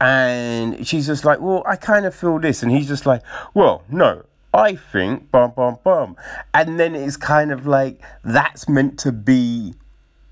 [0.01, 2.63] And she's just like, well, I kind of feel this.
[2.63, 3.23] And he's just like,
[3.53, 6.17] well, no, I think, bum, bum, bum.
[6.55, 9.75] And then it's kind of like, that's meant to be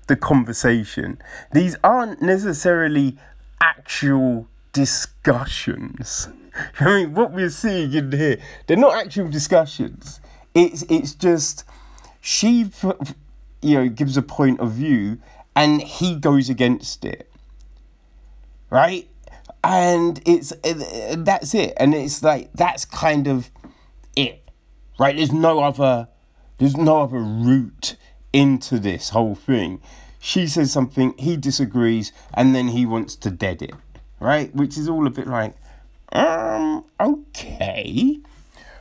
[0.07, 1.19] the conversation.
[1.53, 3.17] These aren't necessarily
[3.61, 6.29] actual discussions.
[6.79, 10.19] I mean, what we're seeing in here, they're not actual discussions.
[10.53, 11.63] It's it's just
[12.21, 12.71] she,
[13.61, 15.19] you know, gives a point of view,
[15.55, 17.31] and he goes against it,
[18.69, 19.07] right?
[19.63, 23.51] And it's uh, that's it, and it's like that's kind of
[24.15, 24.49] it,
[24.99, 25.15] right?
[25.15, 26.07] There's no other,
[26.57, 27.95] there's no other route
[28.33, 29.81] into this whole thing.
[30.21, 33.73] She says something, he disagrees, and then he wants to dead it
[34.19, 34.53] right?
[34.55, 35.55] Which is all a bit like,
[36.11, 38.19] um, okay,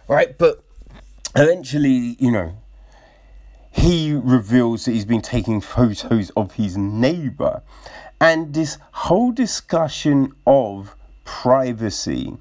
[0.08, 0.36] right?
[0.36, 0.62] But
[1.36, 2.56] eventually, you know,
[3.70, 7.62] he reveals that he's been taking photos of his neighbor,
[8.20, 10.94] and this whole discussion of
[11.24, 12.36] privacy,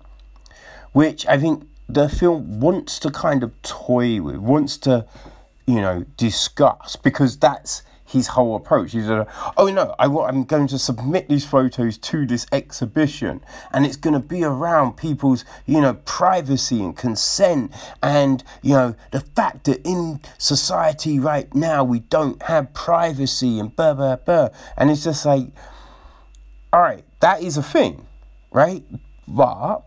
[0.94, 5.06] which I think the film wants to kind of toy with, wants to,
[5.66, 8.94] you know, discuss because that's his whole approach.
[8.94, 9.28] He's like,
[9.58, 13.42] oh no, I, I'm going to submit these photos to this exhibition,
[13.72, 18.96] and it's going to be around people's, you know, privacy and consent, and you know,
[19.12, 24.50] the fact that in society right now we don't have privacy and blah blah blah,
[24.78, 25.50] and it's just like,
[26.72, 28.08] all right, that is a thing,
[28.52, 28.84] right?
[29.28, 29.82] But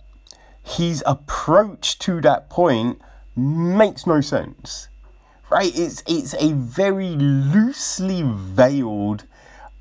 [0.63, 3.01] his approach to that point
[3.35, 4.90] makes no sense
[5.51, 5.73] right?
[5.77, 9.25] It's it's a very loosely veiled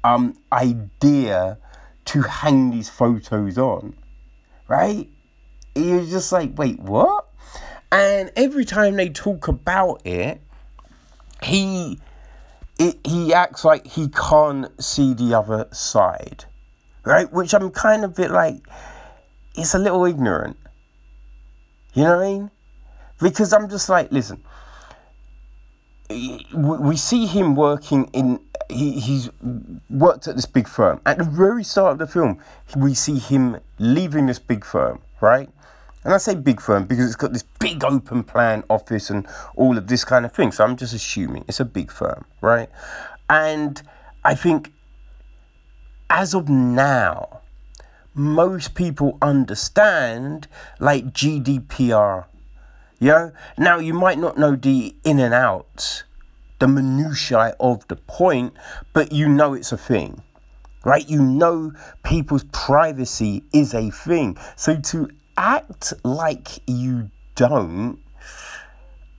[0.04, 1.58] um, idea
[2.06, 3.96] to hang these photos on,
[4.68, 5.08] right?
[5.76, 7.28] You're just like, wait, what?
[7.92, 10.42] And every time they talk about it,
[11.44, 12.00] he
[12.80, 16.46] it, he acts like he can't see the other side,
[17.04, 17.32] right?
[17.32, 18.66] Which I'm kind of bit like,
[19.56, 20.58] it's a little ignorant.
[21.94, 22.52] You know what I mean?
[23.22, 24.42] Because I'm just like, listen,
[26.10, 28.40] we see him working in
[28.70, 29.30] he, he's
[29.90, 31.02] worked at this big firm.
[31.06, 32.40] At the very start of the film
[32.76, 35.50] we see him leaving this big firm right?
[36.04, 39.78] And i say big firm because it's got this big open plan office and all
[39.78, 40.52] of this kind of thing.
[40.52, 42.70] So i'm just assuming it's a big firm right?
[43.30, 43.82] And
[44.24, 44.74] i think
[46.10, 47.42] as of now
[48.16, 50.48] most people understand
[50.80, 52.26] like gdpr
[53.00, 56.04] you now you might not know the in and outs,
[56.60, 58.54] the minutiae of the point,
[58.94, 60.22] but you know it's a thing,
[60.84, 61.08] right?
[61.08, 61.72] You know
[62.04, 64.38] people's privacy is a thing.
[64.58, 68.00] So to act like you don't,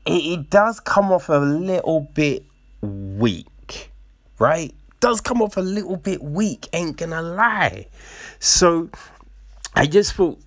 [0.04, 2.44] it, it does come off a little bit
[2.82, 3.92] weak,
[4.38, 4.74] right?
[5.00, 7.86] Does come off a little bit weak, ain't gonna lie.
[8.38, 8.90] So
[9.74, 10.38] I just thought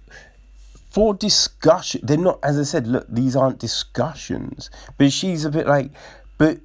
[0.93, 2.01] for discussion.
[2.03, 4.69] They're not, as I said, look, these aren't discussions.
[4.99, 5.89] But she's a bit like,
[6.37, 6.59] but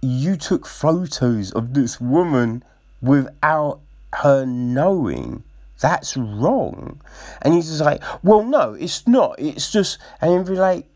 [0.00, 2.64] you took photos of this woman
[3.02, 3.80] without
[4.14, 5.44] her knowing.
[5.78, 7.02] That's wrong.
[7.42, 9.38] And he's just like, well, no, it's not.
[9.38, 10.86] It's just, and he'd be like,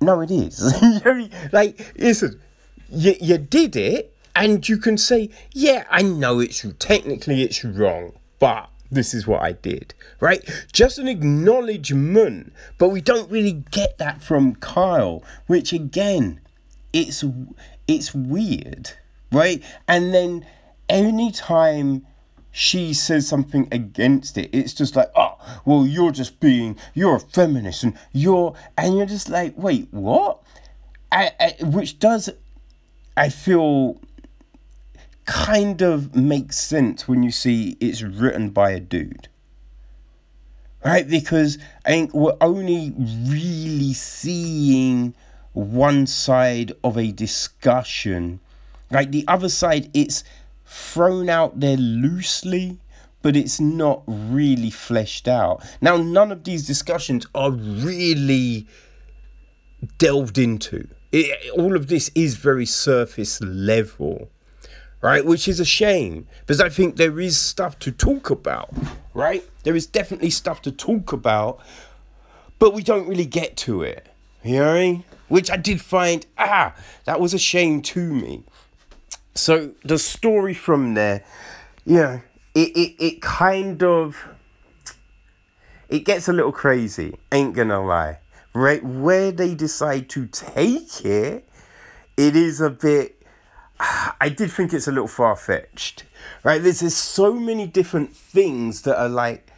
[0.00, 0.60] no, it is.
[1.52, 2.40] like, listen,
[2.90, 8.14] you, you did it, and you can say, yeah, I know it's technically it's wrong,
[8.40, 10.46] but this is what I did, right?
[10.72, 16.40] Just an acknowledgement, but we don't really get that from Kyle, which again,
[16.92, 17.24] it's
[17.88, 18.92] it's weird,
[19.32, 19.62] right?
[19.88, 20.46] And then
[20.88, 22.06] anytime
[22.50, 27.20] she says something against it, it's just like, oh, well, you're just being, you're a
[27.20, 30.42] feminist, and you're, and you're just like, wait, what?
[31.10, 32.28] I, I, which does,
[33.16, 33.98] I feel
[35.24, 39.28] kind of makes sense when you see it's written by a dude.
[40.84, 41.08] Right?
[41.08, 45.14] Because I think we're only really seeing
[45.52, 48.40] one side of a discussion.
[48.90, 50.24] Like the other side, it's
[50.66, 52.78] thrown out there loosely,
[53.20, 55.64] but it's not really fleshed out.
[55.80, 58.66] Now, none of these discussions are really
[59.98, 60.88] delved into.
[61.12, 64.30] It, all of this is very surface level
[65.02, 65.26] right?
[65.26, 68.70] Which is a shame because I think there is stuff to talk about,
[69.12, 69.44] right?
[69.64, 71.60] There is definitely stuff to talk about,
[72.58, 74.08] but we don't really get to it,
[74.42, 75.04] you know what I mean?
[75.28, 76.74] Which I did find, ah,
[77.04, 78.44] that was a shame to me.
[79.34, 81.24] So the story from there,
[81.84, 82.20] yeah,
[82.54, 84.28] it, it, it kind of,
[85.88, 88.18] it gets a little crazy, ain't gonna lie.
[88.54, 91.48] Right, where they decide to take it,
[92.18, 93.21] it is a bit
[94.20, 96.04] I did think it's a little far fetched,
[96.44, 96.62] right?
[96.62, 99.48] There's, there's so many different things that are like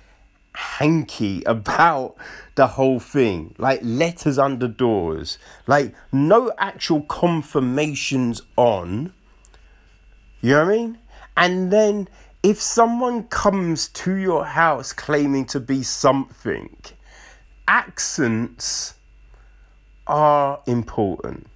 [0.55, 2.17] hanky about
[2.55, 9.13] the whole thing, like letters under doors, like no actual confirmations on.
[10.41, 10.99] You know what I mean?
[11.37, 12.09] And then
[12.43, 16.77] if someone comes to your house claiming to be something,
[17.69, 18.95] accents
[20.07, 21.49] are important.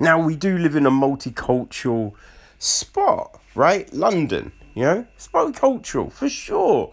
[0.00, 2.14] Now, we do live in a multicultural
[2.58, 3.92] spot, right?
[3.92, 6.92] London, you know, it's multicultural for sure.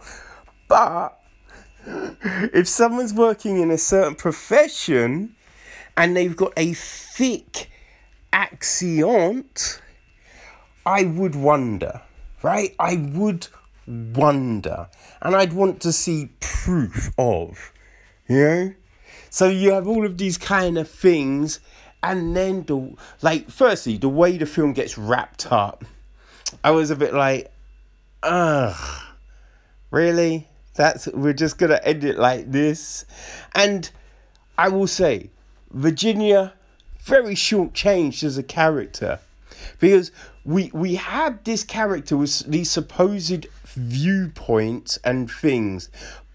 [0.67, 1.19] But
[1.85, 5.35] if someone's working in a certain profession
[5.95, 7.69] and they've got a thick
[8.33, 9.81] accent,
[10.85, 12.01] I would wonder,
[12.41, 12.75] right?
[12.79, 13.47] I would
[13.87, 14.89] wonder.
[15.21, 17.71] And I'd want to see proof of,
[18.27, 18.73] you know?
[19.29, 21.59] So you have all of these kind of things
[22.05, 25.83] and then the like firstly the way the film gets wrapped up
[26.63, 27.51] i was a bit like
[28.23, 29.01] ugh
[29.95, 30.47] really?
[30.73, 33.05] That's we're just gonna end it like this?
[33.53, 33.89] And
[34.57, 35.29] i will say
[35.71, 36.53] virginia
[36.99, 39.19] very short changed as a character.
[39.79, 40.11] Because
[40.43, 45.89] we we have this character with these supposed viewpoints and things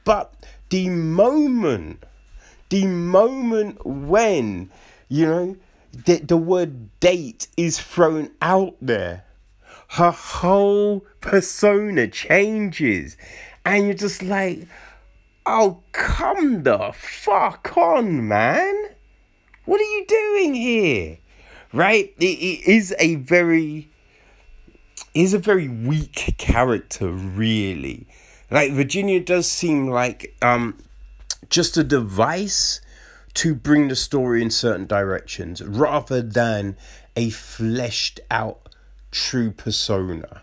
[0.05, 0.35] but
[0.69, 2.05] the moment
[2.69, 4.71] the moment when
[5.11, 5.57] you know,
[5.93, 9.25] the, the word date is thrown out there.
[9.89, 13.19] Her whole persona changes.
[13.67, 14.67] And you're just like,
[15.45, 18.91] oh, come the fuck on, man.
[19.67, 21.19] What are you doing here?
[21.73, 22.15] right?
[22.19, 23.89] It, it is a very
[25.15, 28.07] is a very weak character, really.
[28.51, 30.79] Like Virginia does seem like um
[31.49, 32.81] just a device
[33.35, 36.77] to bring the story in certain directions rather than
[37.17, 38.69] a fleshed out
[39.11, 40.43] true persona.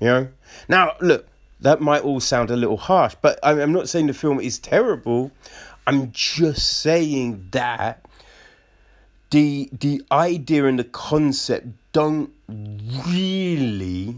[0.00, 0.28] You know?
[0.68, 1.26] Now, look,
[1.60, 5.30] that might all sound a little harsh, but I'm not saying the film is terrible.
[5.86, 8.04] I'm just saying that
[9.30, 14.16] the the idea and the concept don't really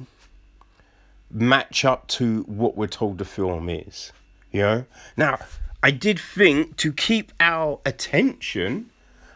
[1.31, 4.13] match up to what we're told the film is.
[4.51, 4.85] You know?
[5.17, 5.39] Now,
[5.83, 8.91] I did think to keep our attention,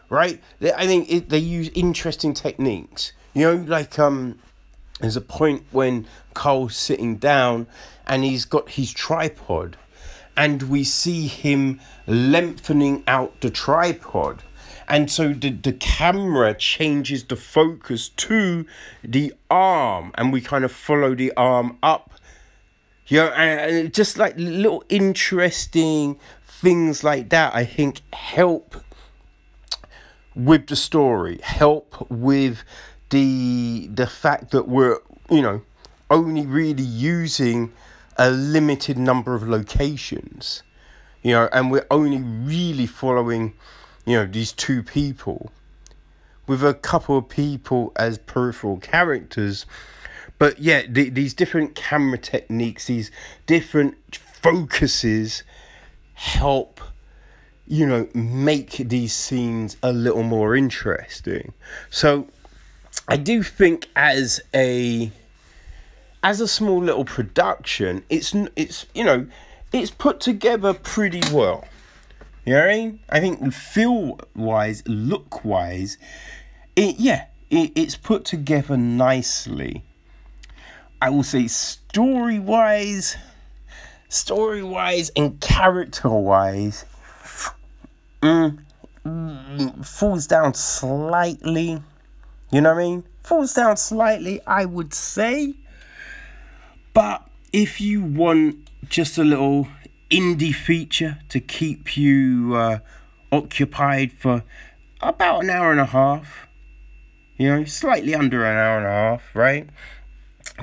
[0.09, 0.41] right?
[0.61, 3.11] I think it, they use interesting techniques.
[3.33, 4.39] You know, like um,
[5.01, 7.67] there's a point when Carl's sitting down
[8.05, 9.77] and he's got his tripod,
[10.37, 14.43] and we see him lengthening out the tripod.
[14.87, 18.65] And so the, the camera changes the focus to
[19.03, 22.13] the arm, and we kind of follow the arm up
[23.07, 26.19] you know, and just like little interesting
[26.61, 28.75] things like that, I think help
[30.35, 32.63] with the story, help with
[33.09, 34.97] the the fact that we're
[35.29, 35.61] you know
[36.09, 37.71] only really using
[38.17, 40.63] a limited number of locations,
[41.21, 43.53] you know, and we're only really following
[44.05, 45.51] you know these two people
[46.47, 49.65] with a couple of people as peripheral characters.
[50.39, 53.09] But yeah the, these different camera techniques these
[53.47, 55.43] different focuses
[56.17, 56.81] help
[57.67, 61.53] you know make these scenes a little more interesting.
[61.91, 62.27] So
[63.07, 65.11] i do think as a
[66.23, 69.27] as a small little production it's it's you know
[69.71, 71.65] it's put together pretty well.
[72.45, 72.99] You know what i mean?
[73.09, 75.99] I think feel wise look wise
[76.75, 79.83] it yeah it, it's put together nicely.
[80.99, 83.17] I will say story wise
[84.09, 86.85] story wise and character wise,
[88.21, 88.57] mm,
[89.05, 91.81] mm, falls down slightly.
[92.51, 93.03] You know what I mean?
[93.23, 95.55] Falls down slightly, I would say.
[96.93, 99.67] But if you want just a little
[100.09, 102.79] indie feature to keep you uh,
[103.31, 104.43] occupied for
[105.01, 106.47] about an hour and a half,
[107.37, 109.69] you know, slightly under an hour and a half, right?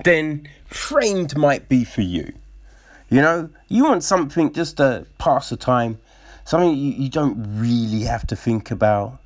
[0.03, 2.33] Then Framed might be for you.
[3.15, 6.01] You know, you want something just to pass the time,
[6.45, 9.21] something you, you don't really have to think about.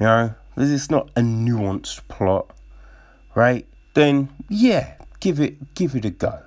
[0.00, 2.50] You know, because it's not a nuanced plot,
[3.36, 3.68] right?
[3.94, 6.40] Then yeah, give it give it a go.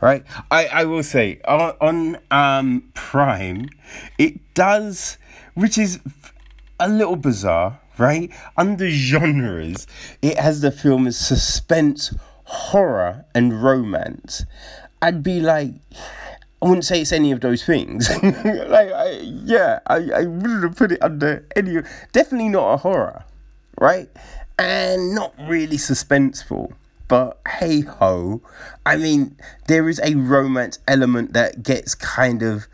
[0.00, 0.24] Right?
[0.50, 3.68] I, I will say on, on um Prime,
[4.18, 5.16] it does
[5.54, 6.00] which is
[6.80, 8.32] a little bizarre, right?
[8.56, 9.86] Under genres,
[10.22, 12.12] it has the film as suspense,
[12.42, 14.44] horror, and romance.
[15.00, 15.74] I'd be like,
[16.60, 18.10] I wouldn't say it's any of those things.
[18.22, 21.82] like, I, yeah, I, I wouldn't have put it under any.
[22.12, 23.24] Definitely not a horror,
[23.80, 24.08] right?
[24.58, 26.72] And not really suspenseful.
[27.06, 28.42] But hey ho,
[28.84, 29.36] I mean,
[29.66, 32.66] there is a romance element that gets kind of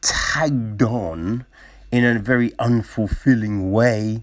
[0.00, 1.44] tagged on
[1.92, 4.22] in a very unfulfilling way.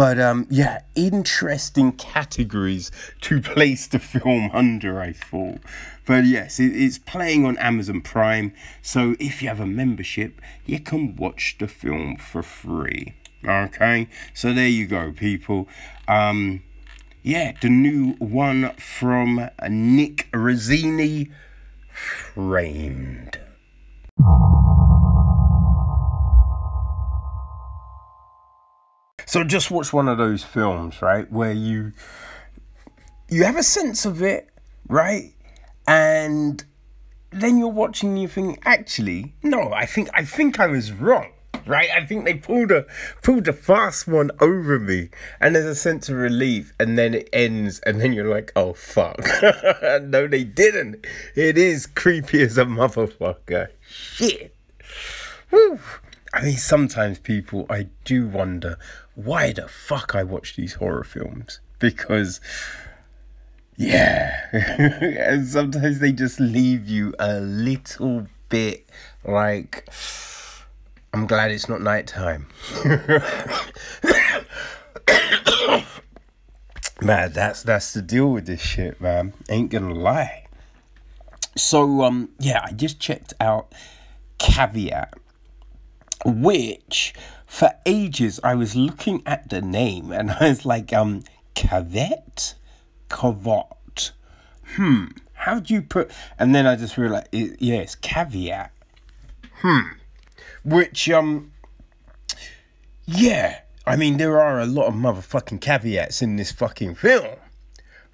[0.00, 2.90] But um, yeah, interesting categories
[3.20, 5.58] to place the film under, I thought.
[6.06, 10.80] But yes, it, it's playing on Amazon Prime, so if you have a membership, you
[10.80, 13.12] can watch the film for free.
[13.46, 15.68] Okay, so there you go, people.
[16.08, 16.62] Um,
[17.22, 21.30] yeah, the new one from Nick Rossini,
[21.90, 23.38] Framed.
[29.30, 31.92] So just watch one of those films, right, where you
[33.28, 34.48] you have a sense of it,
[34.88, 35.32] right?
[35.86, 36.64] And
[37.30, 41.28] then you're watching you think, actually, no, I think I think I was wrong.
[41.64, 41.90] Right?
[41.90, 42.86] I think they pulled a
[43.22, 45.10] pulled a fast one over me.
[45.40, 48.72] And there's a sense of relief, and then it ends, and then you're like, oh
[48.72, 49.20] fuck.
[50.02, 51.06] no, they didn't.
[51.36, 53.68] It is creepy as a motherfucker.
[53.88, 54.56] Shit.
[55.52, 55.78] Woo.
[56.32, 58.78] I mean, sometimes people, I do wonder
[59.14, 62.40] why the fuck I watch these horror films because
[63.76, 68.86] yeah and sometimes they just leave you a little bit
[69.24, 69.88] like
[71.12, 72.46] I'm glad it's not nighttime.
[77.02, 79.32] man, that's that's the deal with this shit, man.
[79.48, 80.46] Ain't gonna lie.
[81.56, 83.74] So um yeah, I just checked out
[84.38, 85.14] Caveat
[86.24, 87.14] which
[87.46, 91.22] for ages I was looking at the name and I was like, um,
[91.54, 92.54] cavet,
[93.08, 94.12] cavat.
[94.76, 96.10] Hmm, how do you put?
[96.38, 98.72] And then I just realized, it, yes, caveat.
[99.56, 99.80] Hmm,
[100.64, 101.52] which um,
[103.06, 103.60] yeah.
[103.86, 107.36] I mean, there are a lot of motherfucking caveats in this fucking film,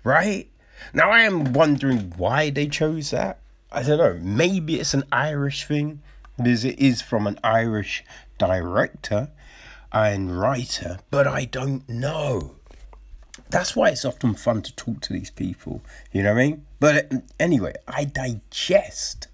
[0.04, 0.48] right?
[0.94, 3.40] Now I am wondering why they chose that.
[3.70, 4.18] I don't know.
[4.22, 6.00] Maybe it's an Irish thing
[6.36, 8.04] because it is from an Irish
[8.38, 9.30] director
[9.92, 12.56] and writer, but I don't know.
[13.50, 15.82] That's why it's often fun to talk to these people,
[16.12, 16.66] you know what I mean?
[16.80, 19.28] But uh, anyway, I digest.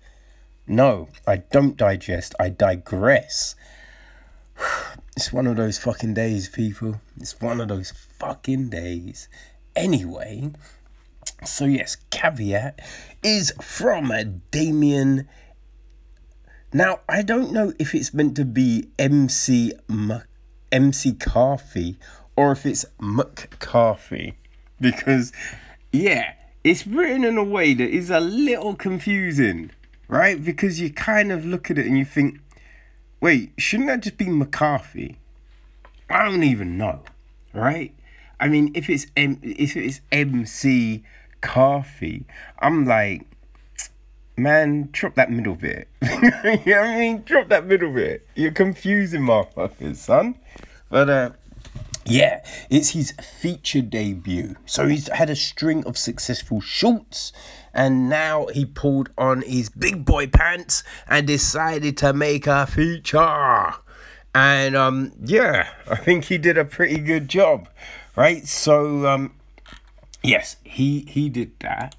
[0.67, 3.55] No, I don't digest, I digress.
[5.15, 6.99] It's one of those fucking days, people.
[7.21, 9.29] It's one of those fucking days.
[9.77, 10.53] Anyway,
[11.45, 12.81] so yes, caveat
[13.23, 14.11] is from
[14.51, 15.29] Damian
[16.73, 20.23] now, I don't know if it's meant to be MC M-
[20.71, 21.99] MC Carthy
[22.37, 24.35] or if it's McCarthy
[24.81, 25.33] because
[25.93, 29.71] yeah, it's written in a way that is a little confusing,
[30.09, 30.43] right?
[30.43, 32.41] Because you kind of look at it and you think,
[33.21, 35.19] wait, shouldn't that just be McCarthy?
[36.09, 37.03] I don't even know,
[37.53, 37.95] right?
[38.41, 41.05] I mean, if it's M- if it's MC
[41.41, 42.25] Carthy,
[42.59, 43.27] I'm like,
[44.37, 45.89] man, drop that middle bit.
[46.03, 47.23] you know what I mean?
[47.23, 48.27] Drop that middle bit.
[48.35, 50.39] You're confusing motherfuckers, son.
[50.89, 51.31] But uh
[52.05, 54.57] yeah, it's his feature debut.
[54.67, 57.33] So he's had a string of successful shorts
[57.73, 63.75] and now he pulled on his big boy pants and decided to make a feature.
[64.35, 67.69] And um yeah, I think he did a pretty good job.
[68.17, 68.47] Right?
[68.47, 69.35] So um
[70.23, 71.95] yes, he he did that.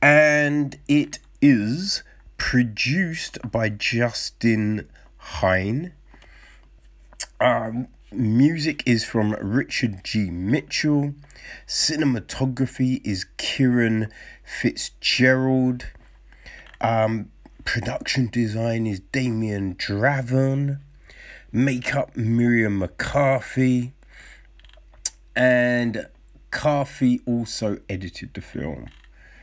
[0.00, 2.02] And it is
[2.36, 5.92] produced by Justin Hine.
[7.40, 10.30] Um, music is from Richard G.
[10.30, 11.14] Mitchell.
[11.66, 14.10] Cinematography is Kieran
[14.44, 15.86] Fitzgerald.
[16.80, 17.30] Um,
[17.64, 20.80] production design is Damien Dravon.
[21.52, 23.92] Makeup Miriam McCarthy.
[25.34, 26.08] And
[26.50, 28.88] Carthy also edited the film.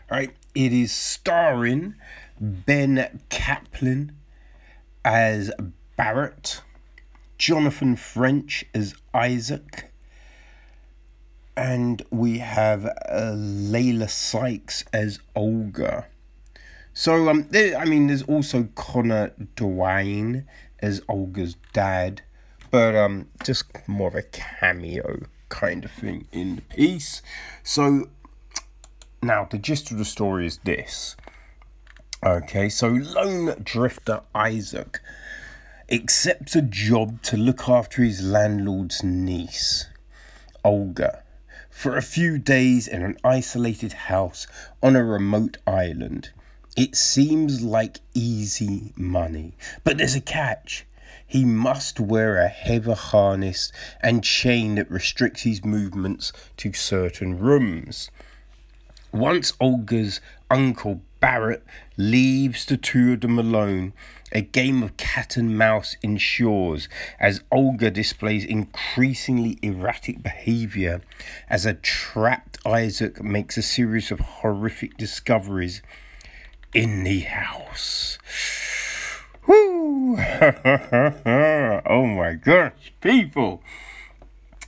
[0.09, 0.35] Right?
[0.55, 1.95] It is starring
[2.39, 4.11] Ben Caplan
[5.03, 5.51] as
[5.97, 6.61] Barrett,
[7.37, 9.91] Jonathan French as Isaac,
[11.57, 16.07] and we have uh, Leila Sykes as Olga.
[16.93, 20.45] So um, there, I mean, there's also Conor Dwane
[20.79, 22.21] as Olga's dad,
[22.71, 27.21] but um, just more of a cameo kind of thing in the piece.
[27.61, 28.07] So
[29.21, 31.15] now, the gist of the story is this.
[32.23, 34.99] Okay, so lone drifter Isaac
[35.91, 39.85] accepts a job to look after his landlord's niece,
[40.63, 41.23] Olga,
[41.69, 44.47] for a few days in an isolated house
[44.81, 46.31] on a remote island.
[46.75, 50.85] It seems like easy money, but there's a catch.
[51.27, 58.09] He must wear a heavy harness and chain that restricts his movements to certain rooms.
[59.15, 60.19] Once Olga's
[60.51, 61.63] uncle Barrett
[61.95, 63.93] leaves the two of them alone,
[64.33, 71.01] a game of cat and mouse ensures as Olga displays increasingly erratic behavior
[71.49, 75.81] as a trapped Isaac makes a series of horrific discoveries
[76.73, 78.17] in the house.
[81.87, 83.61] Oh my gosh, people.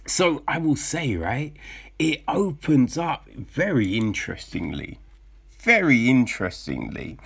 [0.05, 1.53] So I will say, right?
[1.99, 4.99] It opens up very interestingly.
[5.59, 7.17] Very interestingly.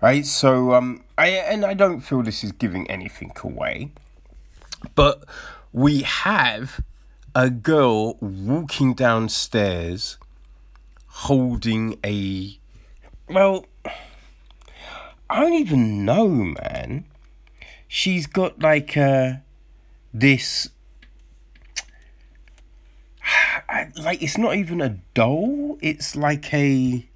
[0.00, 0.24] Right?
[0.24, 3.90] So um I and I don't feel this is giving anything away.
[4.94, 5.24] But
[5.72, 6.80] we have
[7.34, 10.18] a girl walking downstairs
[11.08, 12.58] holding a
[13.28, 13.66] well
[15.28, 17.04] I don't even know, man.
[17.88, 19.34] She's got like uh
[20.14, 20.70] this
[23.68, 25.78] I, like it's not even a doll.
[25.80, 27.08] It's like a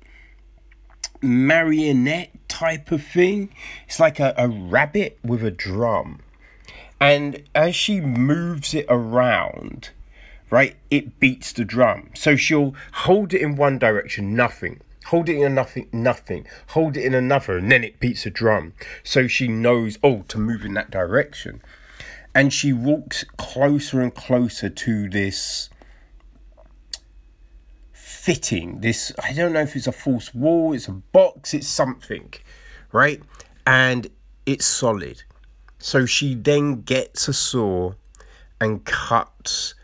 [1.22, 3.54] marionette type of thing.
[3.86, 6.20] It's like a, a rabbit with a drum.
[7.00, 9.90] And as she moves it around,
[10.50, 12.10] right, it beats the drum.
[12.14, 14.80] So she'll hold it in one direction, nothing.
[15.06, 16.46] Hold it in nothing, nothing.
[16.68, 18.74] Hold it in another, and then it beats the drum.
[19.02, 21.62] So she knows, oh, to move in that direction.
[22.34, 25.70] And she walks closer and closer to this
[28.20, 28.80] fitting.
[28.80, 32.32] This I don't know if it's a false wall, it's a box, it's something,
[32.92, 33.22] right?
[33.66, 34.08] And
[34.44, 35.22] it's solid.
[35.78, 37.94] So she then gets a saw
[38.60, 39.74] and cuts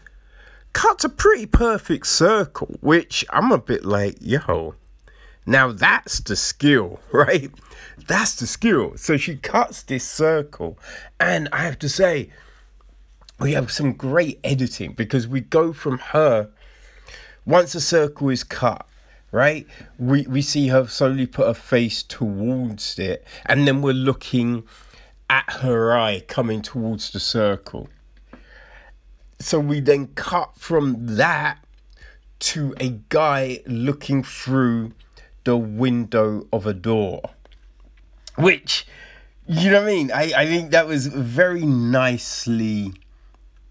[0.74, 4.74] cuts a pretty perfect circle, which I'm a bit like, yo,
[5.46, 7.50] now that's the skill, right?
[8.06, 8.98] That's the skill.
[8.98, 10.78] So she cuts this circle,
[11.18, 12.28] and I have to say,
[13.40, 16.50] we have some great editing because we go from her
[17.46, 18.86] once a circle is cut
[19.32, 19.66] right
[19.98, 24.62] we we see her slowly put her face towards it and then we're looking
[25.28, 27.88] at her eye coming towards the circle.
[29.38, 31.58] So we then cut from that
[32.38, 34.92] to a guy looking through
[35.44, 37.22] the window of a door
[38.36, 38.86] which
[39.46, 40.10] you know what i mean?
[40.12, 42.92] I, I think that was very nicely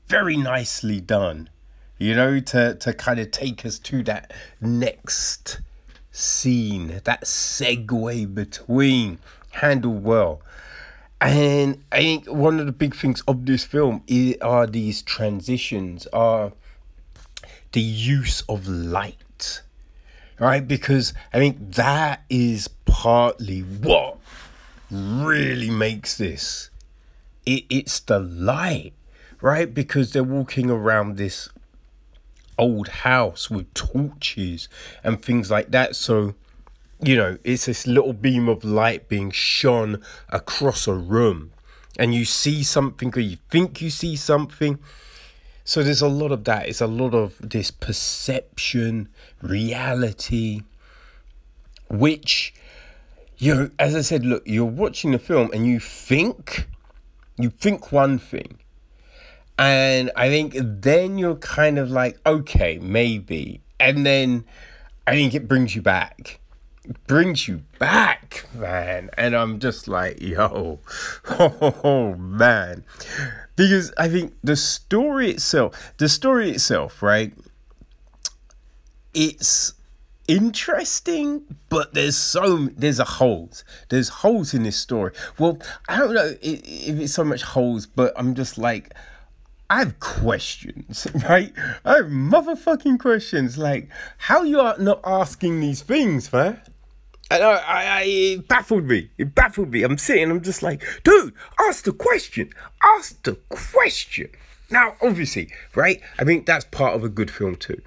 [0.07, 1.49] very nicely done
[1.97, 5.59] you know to to kind of take us to that next
[6.11, 9.19] scene that segue between
[9.51, 10.41] handled well.
[11.21, 16.07] And i think one of the big things of this film is, are these transitions
[16.07, 16.51] are
[17.71, 19.61] the use of light
[20.37, 20.67] right?
[20.67, 24.17] Because i think that is partly what
[24.91, 26.69] really makes this
[27.45, 28.93] it, it's the light
[29.41, 29.73] right?
[29.73, 31.49] Because they're walking around this
[32.57, 34.67] old house with torches
[35.03, 35.95] and things like that.
[35.95, 36.35] So,
[37.01, 41.51] you know, it's this little beam of light being shone across a room,
[41.97, 44.79] and you see something or you think you see something.
[45.63, 46.69] So, there's a lot of that.
[46.69, 49.09] It's a lot of this perception,
[49.41, 50.61] reality,
[51.89, 52.53] which,
[53.37, 56.67] you know, as I said, look, you're watching the film and you think,
[57.37, 58.59] you think one thing
[59.57, 63.61] and I think then you're kind of like, okay, maybe.
[63.79, 64.45] And then
[65.07, 66.39] I think it brings you back.
[66.83, 69.09] It brings you back, man.
[69.17, 70.79] And I'm just like, yo,
[71.39, 72.83] oh, man.
[73.55, 77.33] Because I think the story itself, the story itself, right?
[79.13, 79.73] It's
[80.27, 83.63] interesting, but there's so there's a holes.
[83.89, 85.13] There's holes in this story.
[85.39, 88.93] Well, I don't know if it's so much holes, but I'm just like
[89.69, 91.51] I have questions, right?
[91.83, 93.57] I have motherfucking questions.
[93.57, 96.61] Like, how you are not asking these things, man?
[97.31, 99.09] And I, I, I, it baffled me.
[99.17, 99.81] It baffled me.
[99.81, 102.51] I'm sitting, I'm just like, dude, ask the question.
[102.83, 104.29] Ask the question.
[104.69, 106.01] Now, obviously, right?
[106.19, 107.81] I think that's part of a good film too,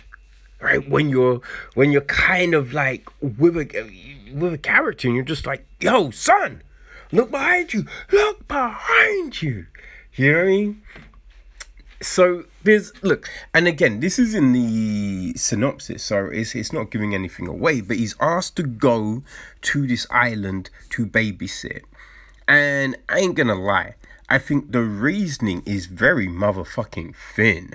[0.61, 0.89] right?
[0.89, 1.41] When you're
[1.75, 3.91] when you're kind of like with a
[4.33, 6.63] with a character, and you're just like, yo, son,
[7.11, 7.87] look behind you.
[8.13, 9.67] Look behind you.
[10.15, 10.83] You know what I mean?
[12.01, 17.15] So there's look and again this is in the synopsis so it's, it's not giving
[17.15, 19.23] anything away but he's asked to go
[19.61, 21.83] to this island to babysit.
[22.47, 23.95] And i ain't gonna lie
[24.29, 27.75] i think the reasoning is very motherfucking thin.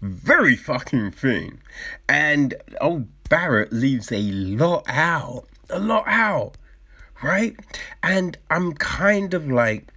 [0.00, 1.58] Very fucking thin.
[2.08, 6.56] And old barrett leaves a lot out a lot out
[7.22, 7.56] right?
[8.02, 9.92] And i'm kind of like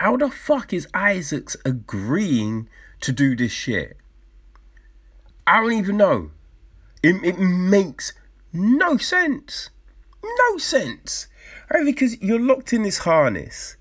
[0.00, 2.68] how the fuck is Isaacs agreeing
[3.00, 3.96] to do this shit?
[5.46, 6.32] I don't even know.
[7.02, 8.12] It, it makes
[8.52, 9.70] no sense.
[10.22, 11.28] No sense.
[11.72, 11.84] Right?
[11.84, 13.76] Because you're locked in this harness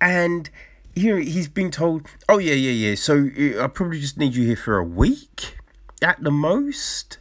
[0.00, 0.50] and
[0.96, 2.94] you know, he's been told, oh, yeah, yeah, yeah.
[2.96, 5.56] So uh, I probably just need you here for a week
[6.02, 7.18] at the most.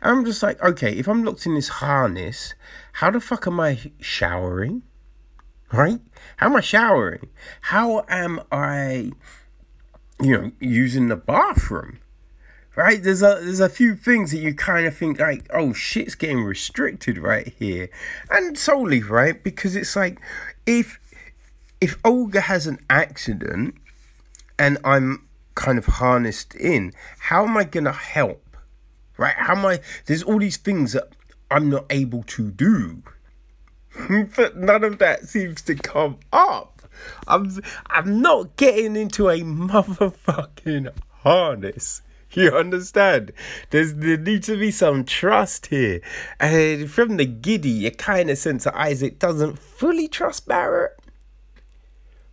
[0.00, 2.54] And I'm just like, okay, if I'm locked in this harness,
[2.94, 4.82] how the fuck am I showering?
[5.72, 6.00] Right?
[6.36, 7.28] How am I showering?
[7.62, 9.12] How am I,
[10.20, 11.98] you know, using the bathroom?
[12.76, 13.02] Right?
[13.02, 16.42] There's a there's a few things that you kind of think like, oh shit's getting
[16.42, 17.90] restricted right here.
[18.30, 19.42] And solely, right?
[19.42, 20.20] Because it's like
[20.66, 20.98] if
[21.80, 23.74] if Olga has an accident
[24.58, 28.56] and I'm kind of harnessed in, how am I gonna help?
[29.18, 29.34] Right?
[29.36, 31.08] How am I there's all these things that
[31.50, 33.02] I'm not able to do
[34.36, 36.82] but none of that seems to come up.
[37.26, 40.90] I'm I'm not getting into a motherfucking
[41.22, 42.02] harness.
[42.32, 43.32] You understand?
[43.70, 46.00] There's there needs to be some trust here.
[46.38, 50.98] And from the giddy, you kind of sense that Isaac doesn't fully trust Barrett.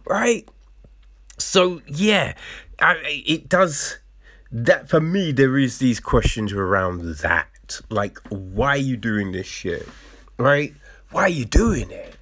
[0.06, 0.48] Right?
[1.40, 2.36] So yeah,
[2.80, 3.98] I, it does
[4.52, 7.82] that for me there is these questions around that.
[7.90, 9.88] Like, why are you doing this shit?
[10.38, 10.76] Right?
[11.12, 12.16] Why are you doing it?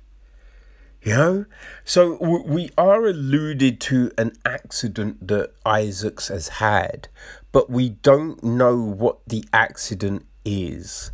[1.01, 1.45] You know?
[1.83, 7.07] So we are alluded to an accident that Isaacs has had,
[7.51, 11.11] but we don't know what the accident is.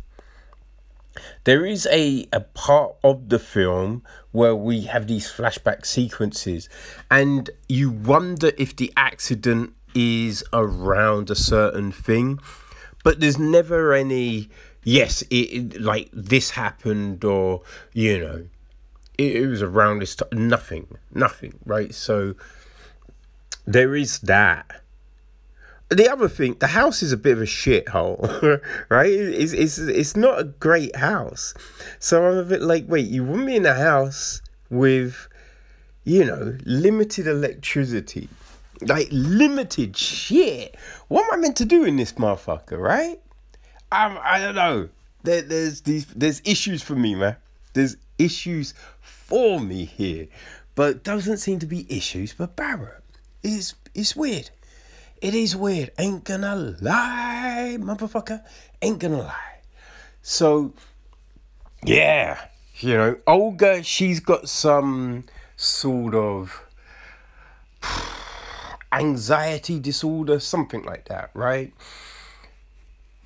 [1.44, 6.68] there is a, a part of the film where we have these flashback sequences
[7.10, 12.38] and you wonder if the accident is around a certain thing
[13.04, 14.48] but there's never any
[14.84, 17.62] yes it, it like this happened or
[17.92, 18.46] you know
[19.18, 22.34] it, it was around this time nothing nothing right so
[23.66, 24.82] there is that
[25.94, 29.10] the other thing, the house is a bit of a shithole, right?
[29.10, 31.54] It's, it's, it's not a great house.
[31.98, 35.28] So I'm a bit like, wait, you want me in a house with,
[36.04, 38.28] you know, limited electricity?
[38.80, 40.76] Like, limited shit.
[41.08, 43.20] What am I meant to do in this motherfucker, right?
[43.92, 44.88] Um, I don't know.
[45.22, 47.36] There, there's these, there's issues for me, man.
[47.74, 50.28] There's issues for me here.
[50.74, 53.04] But doesn't seem to be issues for Barrett.
[53.42, 54.48] It's, it's weird.
[55.20, 55.90] It is weird.
[55.98, 58.42] Ain't gonna lie, motherfucker.
[58.80, 59.60] Ain't gonna lie.
[60.22, 60.72] So,
[61.84, 62.46] yeah,
[62.78, 65.24] you know, Olga, she's got some
[65.56, 66.64] sort of
[68.92, 71.74] anxiety disorder, something like that, right?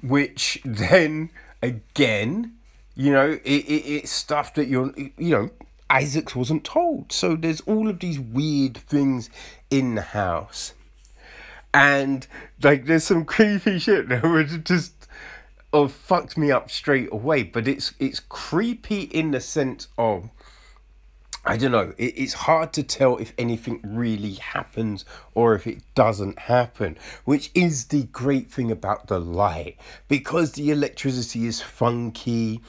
[0.06, 1.30] Which then,
[1.62, 2.54] again,
[2.94, 5.50] you know, it, it, it's stuff that you're, you know,
[5.90, 7.12] Isaacs wasn't told.
[7.12, 9.30] So there's all of these weird things
[9.70, 10.74] in the house
[11.76, 12.26] and
[12.62, 14.94] like there's some creepy shit that would just
[15.72, 17.42] oh fucked me up straight away.
[17.42, 20.30] But it's it's creepy in the sense of
[21.48, 21.94] I don't know.
[21.96, 27.52] It, it's hard to tell if anything really happens or if it doesn't happen, which
[27.54, 29.76] is the great thing about the light.
[30.08, 32.62] Because the electricity is funky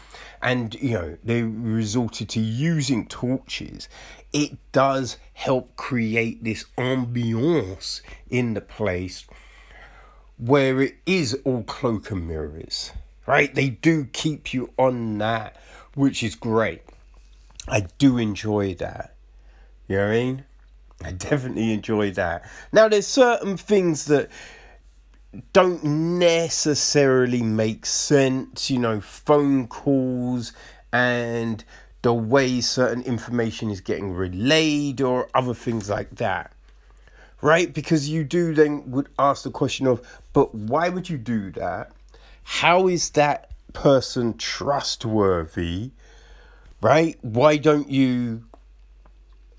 [0.44, 3.90] and, you know, they resorted to using torches,
[4.32, 9.26] it does help create this ambiance in the place
[10.38, 12.92] where it is all cloak and mirrors,
[13.26, 13.56] right?
[13.56, 15.56] They do keep you on that,
[15.96, 16.84] which is great.
[17.68, 19.16] I do enjoy that.
[19.88, 20.46] You know what I mean?
[21.04, 22.50] I definitely enjoy that.
[22.72, 24.30] Now, there's certain things that
[25.54, 30.54] don't necessarily make sense, you know, phone calls
[30.92, 31.64] and
[32.02, 36.54] the way certain information is getting relayed or other things like that.
[37.42, 37.72] Right?
[37.72, 40.02] Because you do then would ask the question of,
[40.34, 41.92] but why would you do that?
[42.44, 45.92] How is that person trustworthy?
[46.82, 47.18] Right?
[47.22, 48.46] Why don't you,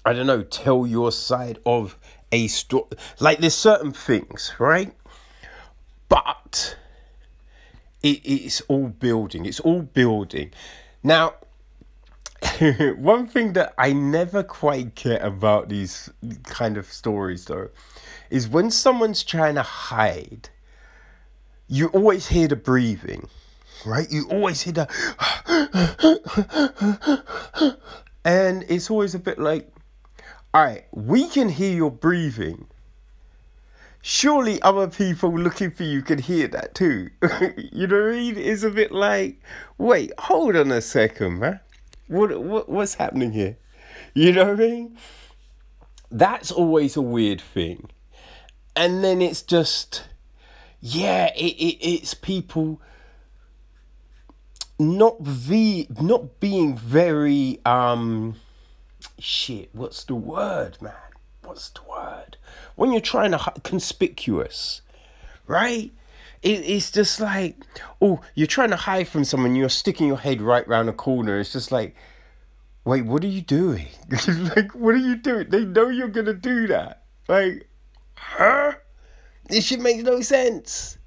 [0.05, 1.99] I don't know, tell your side of
[2.33, 2.87] a story?
[3.21, 4.93] Like, there's certain things, right?
[6.09, 6.77] But
[8.03, 10.53] it, it's all building, it's all building.
[11.03, 11.35] Now,
[12.97, 16.11] one thing that I never quite get about these
[16.45, 17.71] kind of stories, though,
[18.31, 20.51] is when someone's trying to hide,
[21.67, 23.29] you always hear the breathing
[23.85, 24.11] right?
[24.11, 24.91] You always hear that.
[28.25, 29.71] and it's always a bit like,
[30.55, 32.67] all right, we can hear your breathing.
[34.01, 37.11] Surely other people looking for you can hear that too.
[37.57, 38.39] you know what I mean?
[38.39, 39.41] It's a bit like,
[39.77, 41.61] wait, hold on a second, man.
[42.07, 43.57] What, what what's happening here?
[44.15, 44.99] You know what I mean?
[46.11, 47.91] That's always a weird thing.
[48.75, 50.05] And then it's just,
[50.81, 52.81] yeah, it, it it's people
[54.79, 58.37] not the not being very um
[59.19, 60.93] shit what's the word man?
[61.43, 62.37] What's the word?
[62.77, 64.83] When you're trying to conspicuous
[65.47, 65.93] right?
[66.43, 67.57] It, it's just like
[68.01, 71.41] oh you're trying to hide from someone you're sticking your head right round a corner
[71.41, 71.97] it's just like
[72.85, 73.89] wait what are you doing?
[74.57, 75.49] Like what are you doing?
[75.51, 77.03] They know you're gonna do that.
[77.29, 77.69] Like
[78.17, 78.75] huh?
[79.49, 80.98] This shit makes no sense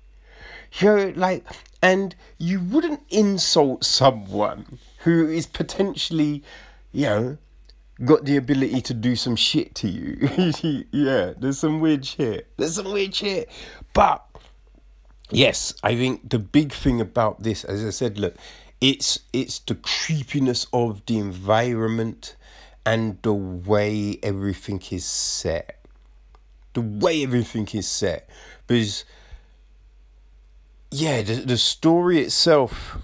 [0.80, 1.46] you're like
[1.82, 6.44] and you wouldn't insult someone who is potentially,
[6.92, 7.38] you know,
[8.06, 10.86] got the ability to do some shit to you.
[10.92, 12.48] yeah, there's some weird shit.
[12.58, 13.50] There's some weird shit.
[13.94, 14.24] But
[15.32, 18.36] yes, I think the big thing about this, as I said, look,
[18.80, 22.36] it's it's the creepiness of the environment
[22.86, 25.78] and the way everything is set.
[26.74, 28.30] The way everything is set.
[28.66, 29.06] Because
[30.92, 32.98] yeah, the, the story itself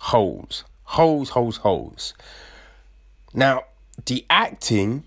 [0.00, 2.14] holds, holds, holds, holds.
[3.34, 3.64] Now,
[4.06, 5.04] the acting,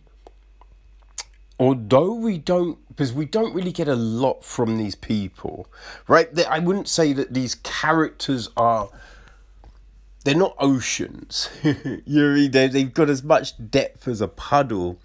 [1.58, 5.68] although we don't, because we don't really get a lot from these people,
[6.08, 6.28] right?
[6.48, 8.90] I wouldn't say that these characters are.
[10.26, 11.50] They're not oceans.
[11.64, 15.00] know, they, they've got as much depth as a puddle.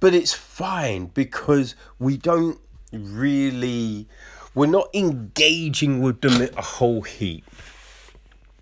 [0.00, 2.58] But it's fine because we don't
[2.92, 4.08] really
[4.54, 7.44] we're not engaging with them a whole heap.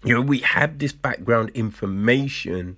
[0.05, 2.77] You know, we have this background information,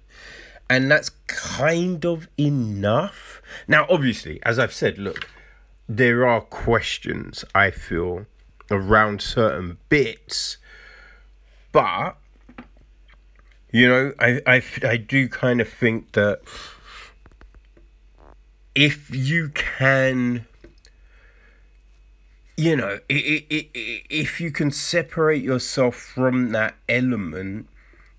[0.69, 3.43] and that's kind of enough.
[3.69, 5.29] Now, obviously, as I've said, look,
[5.89, 8.27] there are questions I feel
[8.71, 10.57] around certain bits,
[11.71, 12.17] but
[13.73, 16.43] you know, I, I, I do kind of think that
[18.75, 20.47] if you can
[22.63, 27.69] you know if you can separate yourself from that element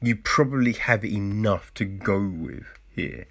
[0.01, 3.25] you probably have enough to go with here.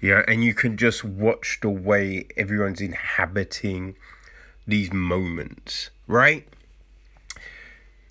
[0.00, 3.96] Yeah and you can just watch the way everyone's inhabiting
[4.66, 6.46] these moments right?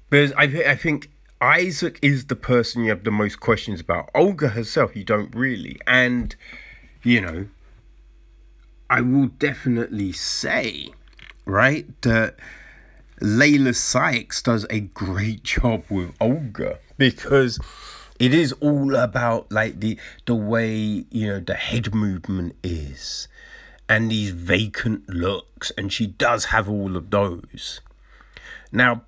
[0.09, 1.09] Because I, I think
[1.41, 4.09] isaac is the person you have the most questions about.
[4.13, 5.79] Olga herself you don't really.
[5.87, 6.35] And
[7.01, 7.47] you know
[8.89, 10.89] I will definitely say,
[11.45, 12.35] right, that
[13.21, 17.59] Leila Sykes does a great job with Olga because
[18.19, 23.27] it is all about like the the way you know the head movement is
[23.89, 27.81] and these vacant looks and she does have all of those
[28.71, 29.01] now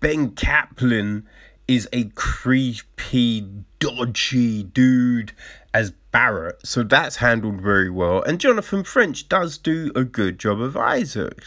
[0.00, 1.24] Ben Caplan
[1.68, 3.46] is a creepy
[3.78, 5.32] dodgy dude
[5.72, 8.22] as Barrett, so that's handled very well.
[8.22, 11.44] And Jonathan French does do a good job of Isaac.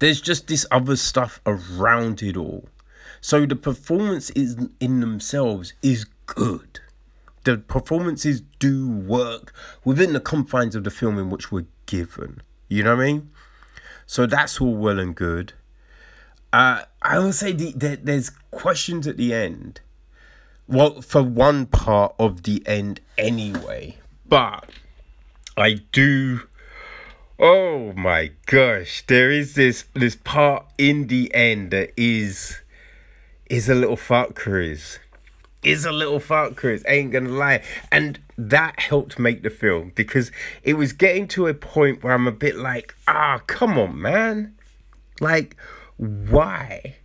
[0.00, 2.68] There's just this other stuff around it all.
[3.20, 6.80] So the performance is in themselves is good.
[7.44, 9.52] The performances do work
[9.84, 12.42] within the confines of the film in which we're given.
[12.68, 13.30] You know what I mean?
[14.06, 15.52] So that's all well and good.
[16.52, 19.80] Uh, I will say the, the, there's questions at the end
[20.70, 23.98] well, for one part of the end anyway.
[24.26, 24.70] But
[25.56, 26.42] I do.
[27.42, 32.60] Oh my gosh, there is this this part in the end that is
[33.48, 34.98] is a little fuckeries.
[35.62, 36.82] Is a little fuckeries.
[36.86, 40.30] Ain't gonna lie, and that helped make the film because
[40.62, 44.54] it was getting to a point where I'm a bit like, ah, come on, man,
[45.18, 45.56] like
[45.96, 46.96] why?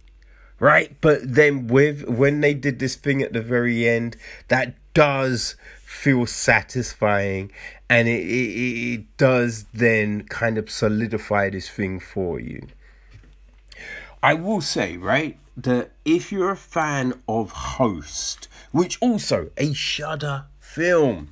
[0.60, 0.96] right?
[1.02, 4.18] But then with when they did this thing at the very end,
[4.48, 7.52] that does feel satisfying
[7.90, 12.68] and it, it, it does then kind of solidify this thing for you.
[14.24, 20.46] I will say, right, that if you're a fan of Host, which also a Shudder
[20.60, 21.30] film,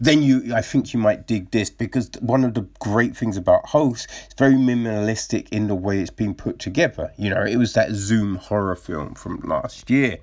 [0.00, 3.66] then you I think you might dig this because one of the great things about
[3.66, 7.12] Host is very minimalistic in the way it's been put together.
[7.16, 10.18] You know, it was that Zoom horror film from last year.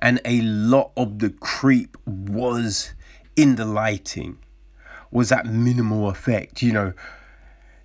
[0.00, 2.94] And a lot of the creep was
[3.36, 4.38] in the lighting,
[5.10, 6.92] was that minimal effect, you know,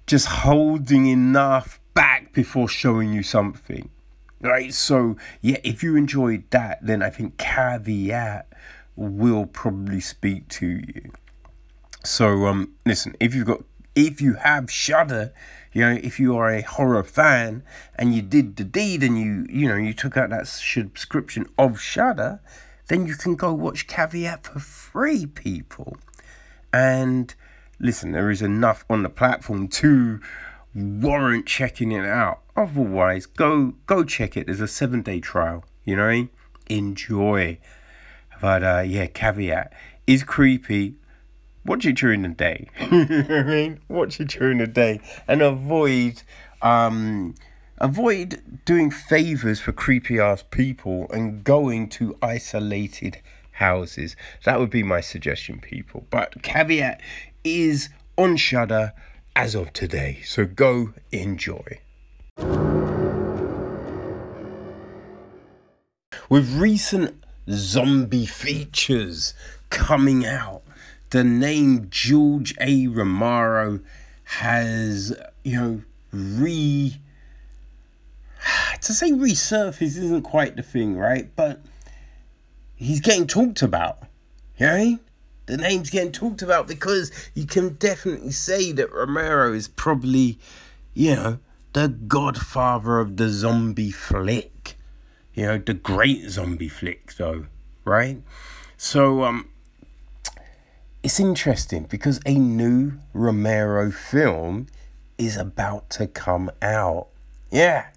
[0.08, 3.90] just holding enough back before showing you something.
[4.42, 8.48] Right, so yeah, if you enjoyed that, then I think caveat
[8.96, 11.12] will probably speak to you.
[12.04, 13.64] So um listen, if you've got
[13.96, 15.34] if you have Shudder,
[15.74, 17.64] you know, if you are a horror fan
[17.96, 21.80] and you did the deed and you you know you took out that subscription of
[21.80, 22.42] Shudder,
[22.88, 25.98] then you can go watch Caveat for free, people.
[26.74, 27.34] And
[27.80, 30.20] listen, there is enough on the platform to
[30.74, 32.42] warrant checking it out.
[32.56, 34.48] Otherwise, go go check it.
[34.48, 35.64] There's a seven day trial.
[35.84, 36.28] You know,
[36.68, 37.60] enjoy.
[38.42, 39.74] But uh, yeah, caveat
[40.08, 40.96] is creepy.
[41.66, 42.70] Watch it during the day.
[42.92, 46.22] you know what I mean, watch it during the day and avoid
[46.62, 47.36] um,
[47.80, 53.20] avoid doing favors for creepy ass people and going to isolated
[53.56, 54.16] houses.
[54.44, 56.06] That would be my suggestion, people.
[56.10, 57.02] But caveat
[57.44, 58.94] is on Shudder
[59.36, 61.80] as of today, so go enjoy.
[66.30, 69.34] With recent zombie features
[69.70, 70.64] coming out.
[71.12, 72.88] The name George A.
[72.88, 73.80] Romero
[74.24, 75.82] has, you know,
[76.12, 76.98] re.
[78.82, 81.30] To say resurface isn't quite the thing, right?
[81.36, 81.62] But
[82.76, 84.00] he's getting talked about.
[84.58, 85.00] You know?
[85.48, 90.40] The name's getting talked about because you can definitely say that Romero is probably,
[90.94, 91.40] you know,
[91.74, 94.56] the godfather of the zombie flick
[95.36, 97.46] you know, the great zombie flick though,
[97.84, 98.22] right?
[98.78, 99.50] So um
[101.04, 104.68] it's interesting because a new Romero film
[105.18, 107.08] is about to come out.
[107.52, 107.88] Yeah,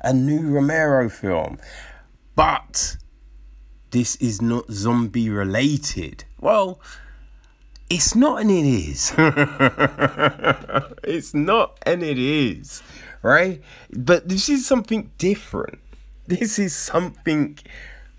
[0.00, 1.58] a new Romero film.
[2.36, 2.96] But
[3.92, 6.24] this is not zombie related.
[6.40, 6.80] Well,
[7.88, 9.14] it's not and it is.
[11.04, 12.82] it's not and it is,
[13.22, 13.62] right?
[13.90, 15.78] But this is something different
[16.26, 17.58] this is something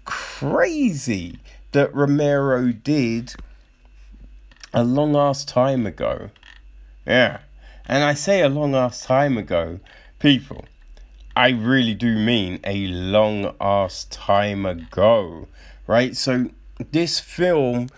[0.06, 1.40] crazy
[1.72, 3.34] that Romero did
[4.74, 6.30] a long ass time ago.
[7.06, 7.40] Yeah.
[7.86, 9.80] And I say a long ass time ago,
[10.20, 10.66] people,
[11.36, 15.50] I really do mean a long ass time ago,
[15.88, 16.16] right?
[16.16, 16.52] So
[16.92, 17.90] this film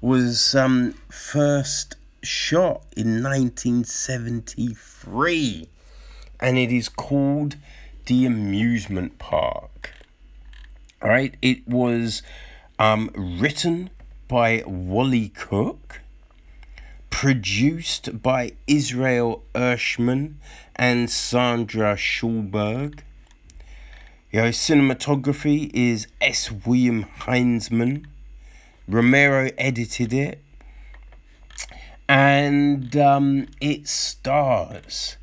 [0.00, 5.68] was um first shot in 1973
[6.38, 7.56] and it is called
[8.06, 9.92] The Amusement Park.
[11.00, 12.22] All right, it was
[12.78, 13.88] um, written
[14.28, 16.01] by Wally Cook,
[17.12, 20.34] produced by Israel Ershman
[20.74, 23.00] and Sandra Schulberg.
[24.32, 26.50] You know, cinematography is S.
[26.50, 28.06] William Hinzman.
[28.88, 30.42] Romero edited it.
[32.08, 35.16] And um, it stars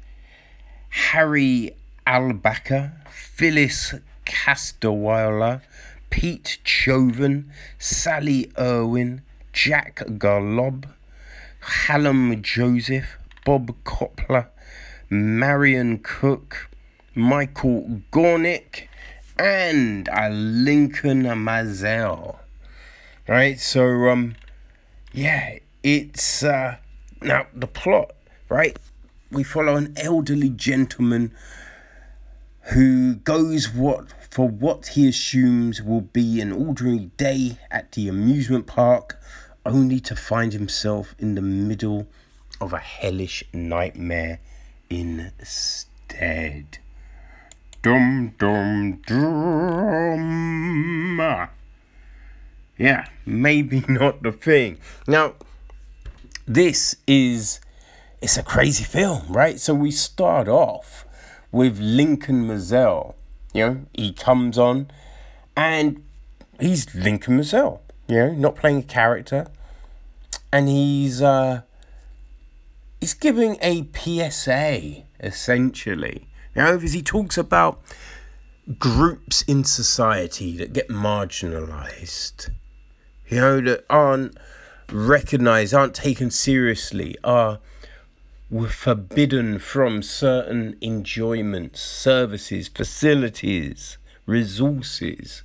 [0.89, 1.75] Harry
[2.07, 5.61] Albacker, Phyllis Casterwiler,
[6.09, 7.45] Pete Chovan,
[7.77, 10.85] Sally Irwin, Jack Garlob,
[11.59, 14.49] Hallam Joseph, Bob Copler,
[15.09, 16.69] Marion Cook,
[17.15, 18.87] Michael Gornick,
[19.37, 22.39] and a Lincoln Maazel.
[23.27, 24.35] Right, so um,
[25.13, 26.77] yeah, it's uh,
[27.21, 28.11] now the plot,
[28.49, 28.77] right?
[29.31, 31.33] We follow an elderly gentleman
[32.73, 38.67] who goes what for what he assumes will be an ordinary day at the amusement
[38.67, 39.19] park,
[39.65, 42.07] only to find himself in the middle
[42.61, 44.39] of a hellish nightmare
[44.89, 46.79] instead.
[47.81, 50.39] Dum dum dum.
[52.77, 54.77] Yeah, maybe not the thing.
[55.07, 55.35] Now,
[56.47, 57.59] this is
[58.21, 59.59] it's a crazy film, right?
[59.59, 61.05] So we start off
[61.51, 63.15] with Lincoln Maazel.
[63.53, 64.91] You know, he comes on
[65.55, 66.03] and
[66.59, 67.79] he's Lincoln Maazel,
[68.09, 69.47] you know, not playing a character.
[70.51, 71.61] And he's uh
[72.99, 76.27] he's giving a PSA essentially.
[76.55, 77.79] You know, because he talks about
[78.79, 82.49] groups in society that get marginalized,
[83.27, 84.35] you know, that aren't
[84.91, 87.59] recognized, aren't taken seriously, are
[88.49, 95.43] were forbidden from certain enjoyments, services, facilities, resources.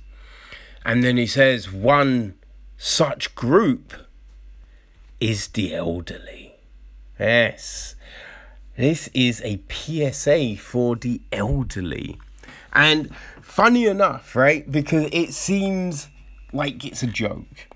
[0.83, 2.33] And then he says one
[2.87, 3.95] such group
[5.19, 6.53] is the elderly.
[7.19, 7.95] Yes.
[8.77, 12.19] This is a PSA for the elderly.
[12.73, 13.09] And
[13.41, 14.71] funny enough, right?
[14.71, 16.09] Because it seems
[16.53, 17.67] like it's a joke.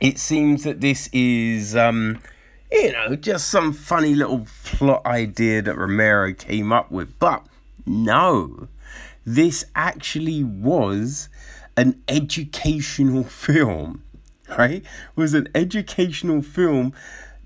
[0.00, 2.20] It seems that this is um,
[2.70, 7.18] you know, just some funny little plot idea that Romero came up with.
[7.18, 7.44] But
[7.84, 8.68] no,
[9.26, 11.28] this actually was
[11.76, 14.02] an educational film,
[14.58, 14.82] right?
[15.16, 16.92] Was an educational film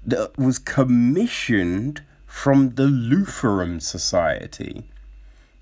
[0.04, 4.84] that was commissioned from the Lutheran Society.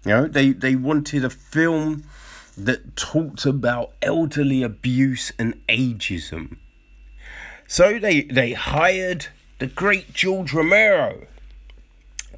[0.05, 2.05] You know, they, they wanted a film
[2.57, 6.59] that talked about elderly abuse and ageism.
[7.67, 9.29] So they, they hired
[9.59, 11.27] the great George Romero.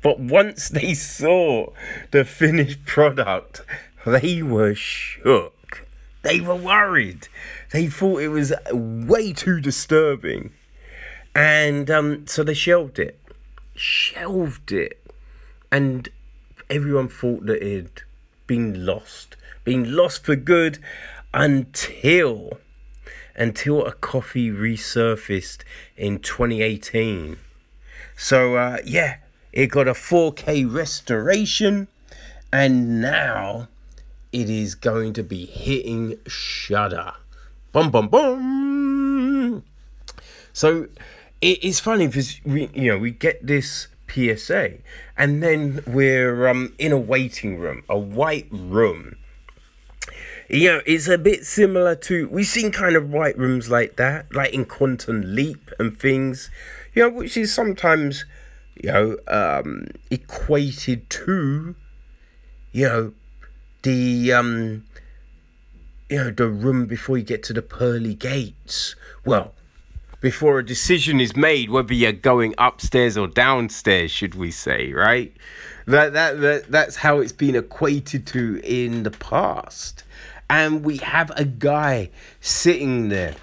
[0.03, 1.73] But once they saw
[2.13, 3.63] the finished product,
[4.05, 5.56] they were shook.
[6.27, 7.29] They were worried.
[7.71, 10.53] They thought it was way too disturbing.
[11.35, 13.19] And um, so they shelved it.
[13.75, 15.01] Shelved it.
[15.71, 16.09] And
[16.69, 18.03] everyone thought that it had
[18.47, 19.37] been lost.
[19.63, 20.79] Been lost for good
[21.33, 22.59] until
[23.37, 25.59] until a coffee resurfaced
[25.97, 27.37] in 2018.
[28.17, 29.19] So, uh, yeah,
[29.53, 31.89] it got a 4K restoration,
[32.51, 33.69] and now
[34.37, 37.15] it is going to be hitting Shudder.
[37.73, 39.65] Bum bum bum.
[40.53, 40.89] So
[41.41, 44.75] it is funny because we, you know, we get this PSA,
[45.17, 49.17] and then we're um in a waiting room, a white room
[50.49, 54.33] you know, it's a bit similar to we've seen kind of white rooms like that,
[54.33, 56.51] like in Quantum Leap and things,
[56.95, 58.25] you know, which is sometimes,
[58.81, 61.75] you know, um, equated to,
[62.71, 63.13] you know,
[63.87, 64.85] the um,
[66.11, 68.95] you know, the room before you get to the pearly gates.
[69.25, 69.55] Well,
[70.21, 75.33] before a decision is made whether you're going upstairs or downstairs, should we say, right?
[75.87, 80.03] That that, that that's how it's been equated to in the past
[80.49, 82.11] and we have a guy
[82.41, 83.35] sitting there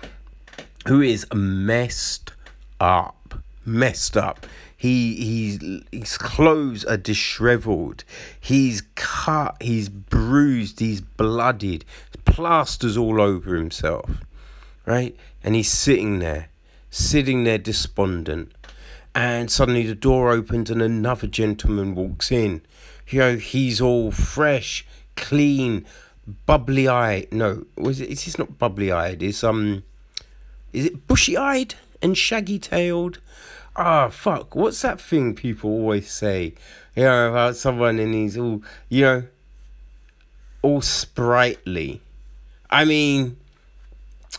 [0.87, 2.31] who is messed
[2.79, 3.35] up.
[3.65, 4.45] Messed up.
[4.83, 8.03] He he's his clothes are disheveled.
[8.37, 9.55] He's cut.
[9.61, 10.81] He's bruised.
[10.81, 11.85] He's blooded.
[12.25, 14.11] Plasters all over himself,
[14.85, 15.15] right?
[15.41, 16.49] And he's sitting there,
[16.89, 18.51] sitting there despondent.
[19.15, 22.61] And suddenly the door opens and another gentleman walks in.
[23.07, 24.85] You know, he's all fresh,
[25.15, 25.85] clean,
[26.45, 27.31] bubbly eyed.
[27.31, 28.09] No, was it?
[28.09, 29.23] It's not bubbly eyed.
[29.23, 29.83] It's um,
[30.73, 33.21] is it bushy eyed and shaggy tailed?
[33.75, 34.55] Ah, oh, fuck.
[34.55, 36.53] What's that thing people always say?
[36.95, 39.23] You know, about someone and he's all, you know,
[40.61, 42.01] all sprightly.
[42.69, 43.37] I mean,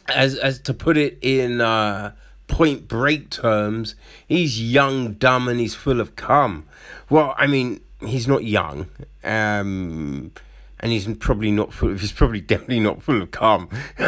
[0.09, 2.13] as as to put it in uh,
[2.47, 3.97] point break terms,
[4.27, 6.67] he's young, dumb, and he's full of cum.
[7.11, 8.89] Well, I mean, he's not young.
[9.23, 10.33] Um,
[10.81, 13.69] and he's probably not full of, he's probably definitely not full of cum.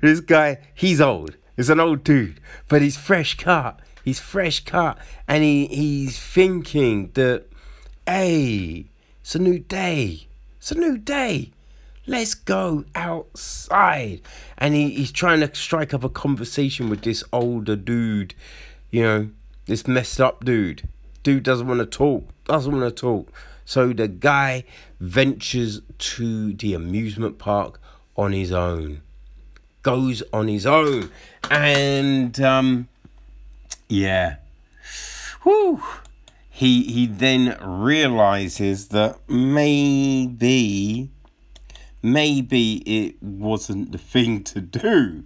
[0.00, 1.36] this guy, he's old.
[1.56, 3.78] He's an old dude, but he's fresh cut.
[4.04, 7.46] He's fresh cut, and he, he's thinking that,
[8.06, 8.84] hey,
[9.22, 10.26] it's a new day.
[10.58, 11.52] It's a new day.
[12.06, 14.20] Let's go outside.
[14.58, 18.34] And he, he's trying to strike up a conversation with this older dude,
[18.90, 19.30] you know,
[19.64, 20.86] this messed up dude.
[21.22, 23.32] Dude doesn't want to talk, doesn't want to talk.
[23.64, 24.64] So the guy
[25.00, 27.80] ventures to the amusement park
[28.16, 29.00] on his own.
[29.82, 31.10] Goes on his own.
[31.50, 32.88] And um
[33.88, 34.36] yeah.
[35.42, 35.82] Whew.
[36.50, 41.10] He he then realizes that maybe
[42.02, 45.24] maybe it wasn't the thing to do.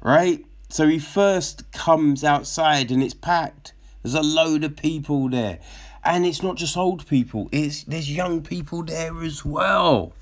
[0.00, 0.44] Right?
[0.68, 3.72] So he first comes outside and it's packed.
[4.02, 5.60] There's a load of people there
[6.04, 10.12] and it's not just old people it's there's young people there as well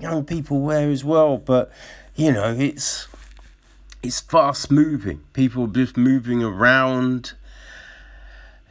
[0.00, 1.70] young people there as well but
[2.14, 3.08] you know it's
[4.06, 7.34] it's fast moving people are just moving around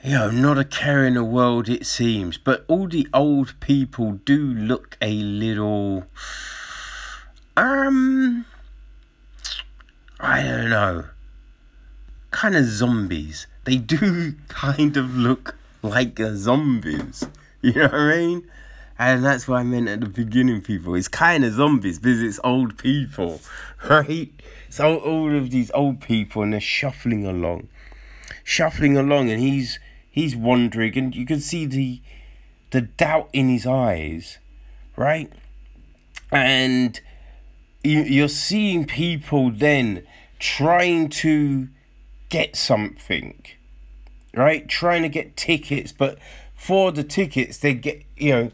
[0.03, 4.14] you know not a care in the world it seems but all the old people
[4.26, 6.06] do look a little
[7.57, 8.45] um
[10.20, 11.06] i don't know
[12.32, 17.28] kind of zombies they do kind of look like zombies.
[17.62, 18.49] You know what I mean?
[18.97, 20.95] And that's what I meant at the beginning, people.
[20.95, 23.41] It's kind of zombies because it's old people,
[23.89, 24.31] right?
[24.69, 27.67] So all of these old people and they're shuffling along,
[28.43, 32.01] shuffling along, and he's he's wandering, and you can see the
[32.72, 34.38] the doubt in his eyes,
[34.95, 35.31] right?
[36.31, 36.99] And
[37.84, 40.05] you, you're seeing people then
[40.39, 41.67] trying to
[42.30, 43.41] get something
[44.35, 44.67] right?
[44.67, 46.17] Trying to get tickets, but
[46.53, 48.51] for the tickets, they get, you know,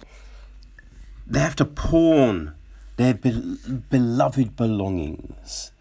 [1.31, 2.53] they have to pawn
[2.97, 3.57] their be-
[3.89, 5.71] beloved belongings,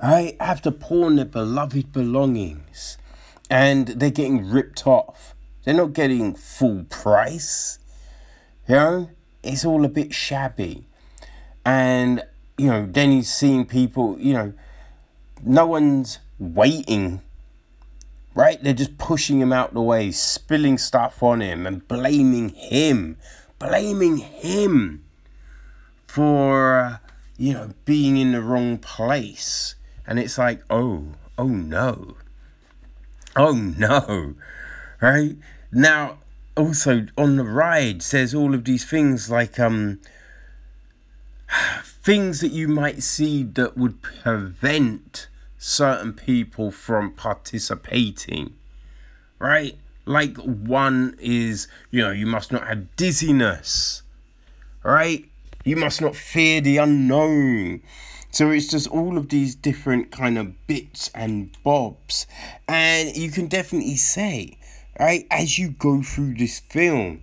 [0.00, 0.36] right?
[0.40, 2.96] Have to pawn their beloved belongings,
[3.50, 5.34] and they're getting ripped off.
[5.64, 7.80] They're not getting full price,
[8.68, 9.10] you know?
[9.42, 10.86] It's all a bit shabby.
[11.64, 12.22] And,
[12.56, 14.52] you know, then he's seeing people, you know,
[15.42, 17.22] no one's waiting
[18.34, 18.62] right?
[18.62, 23.16] They're just pushing him out the way, spilling stuff on him and blaming him,
[23.60, 25.04] blaming him
[26.08, 27.00] for,
[27.36, 29.76] you know, being in the wrong place.
[30.04, 31.04] And it's like, oh,
[31.38, 32.16] oh no.
[33.36, 34.34] Oh no.
[35.00, 35.36] Right?
[35.70, 36.18] Now,
[36.56, 40.00] also on the ride says all of these things like, um,
[41.84, 45.28] things that you might see that would prevent
[45.58, 48.54] certain people from participating,
[49.38, 49.76] right?
[50.10, 54.02] Like one is, you know, you must not have dizziness,
[54.82, 55.24] right?
[55.62, 57.82] You must not fear the unknown.
[58.32, 62.26] So it's just all of these different kind of bits and bobs.
[62.66, 64.58] And you can definitely say,
[64.98, 67.22] right, as you go through this film,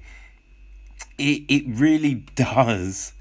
[1.18, 3.12] it, it really does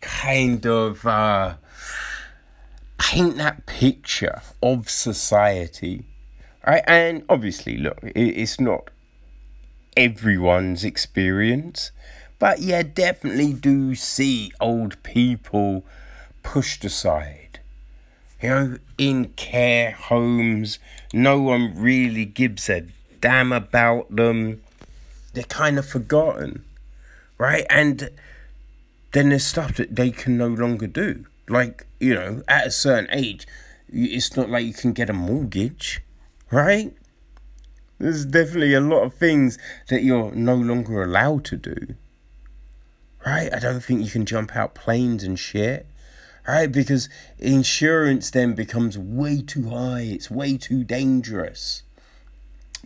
[0.00, 1.56] kind of uh,
[2.96, 6.04] paint that picture of society.
[6.64, 6.84] Right?
[6.86, 8.90] And obviously, look, it's not
[9.96, 11.90] everyone's experience,
[12.38, 15.84] but yeah, definitely do see old people
[16.42, 17.60] pushed aside.
[18.42, 20.78] You know, in care homes,
[21.12, 22.84] no one really gives a
[23.20, 24.62] damn about them.
[25.32, 26.64] They're kind of forgotten,
[27.38, 27.64] right?
[27.70, 28.10] And
[29.12, 31.24] then there's stuff that they can no longer do.
[31.48, 33.46] Like, you know, at a certain age,
[33.88, 36.02] it's not like you can get a mortgage,
[36.50, 36.92] right?
[37.98, 39.58] There's definitely a lot of things
[39.88, 41.94] that you're no longer allowed to do.
[43.24, 43.52] Right?
[43.52, 45.86] I don't think you can jump out planes and shit.
[46.46, 46.70] Right?
[46.70, 47.08] Because
[47.38, 50.02] insurance then becomes way too high.
[50.02, 51.82] It's way too dangerous.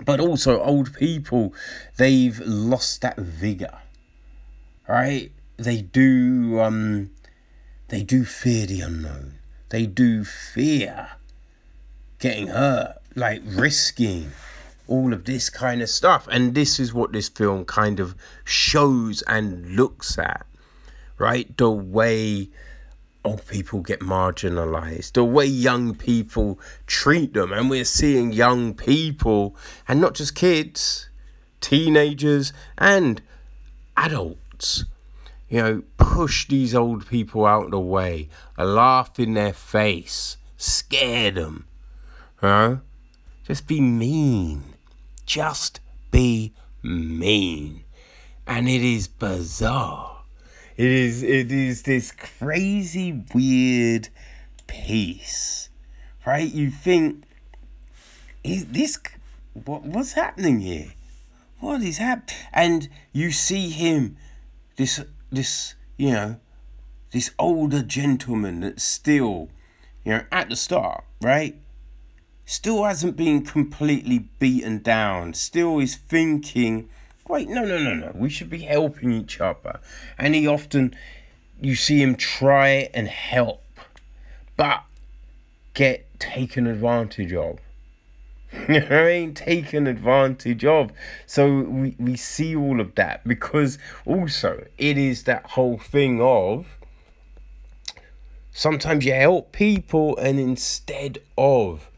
[0.05, 1.55] but also old people,
[1.97, 3.79] they've lost that vigor,
[4.89, 5.31] right?
[5.57, 7.11] They do, um,
[7.89, 9.39] they do fear the unknown.
[9.69, 11.11] They do fear
[12.19, 14.31] getting hurt, like risking
[14.91, 16.29] all of this kind of stuff.
[16.31, 18.15] And this is what this film kind of
[18.45, 20.45] shows and looks at,
[21.17, 21.57] right?
[21.57, 22.51] The way
[23.25, 27.53] old people get marginalized, the way young people treat them.
[27.53, 29.57] And we're seeing young people,
[29.87, 31.09] and not just kids,
[31.61, 33.23] teenagers, and
[33.97, 34.85] adults,
[35.49, 41.31] you know, push these old people out of the way, laugh in their face, scare
[41.31, 41.67] them.
[42.37, 42.77] Huh?
[43.45, 44.70] Just be mean.
[45.31, 45.79] Just
[46.11, 46.53] be
[46.83, 47.85] mean.
[48.47, 50.11] And it is bizarre
[50.81, 54.09] it is it is this crazy weird
[54.67, 55.69] piece,
[56.25, 56.51] right?
[56.51, 57.25] You think
[58.43, 58.99] is this
[59.53, 60.95] what what's happening here?
[61.59, 62.35] What is happening?
[62.51, 64.17] And you see him,
[64.77, 66.41] this this you know,
[67.11, 69.51] this older gentleman that's still,
[70.03, 71.57] you know, at the start, right?
[72.51, 75.35] Still hasn't been completely beaten down.
[75.35, 76.89] Still is thinking
[77.29, 78.11] wait, no, no, no, no.
[78.13, 79.79] We should be helping each other.
[80.19, 80.97] And he often,
[81.61, 83.63] you see him try and help,
[84.57, 84.83] but
[85.75, 87.61] get taken advantage of.
[88.69, 89.35] you know I mean?
[89.35, 90.91] Taken advantage of.
[91.27, 96.81] So we, we see all of that because also it is that whole thing of
[98.53, 101.90] sometimes you help people and instead of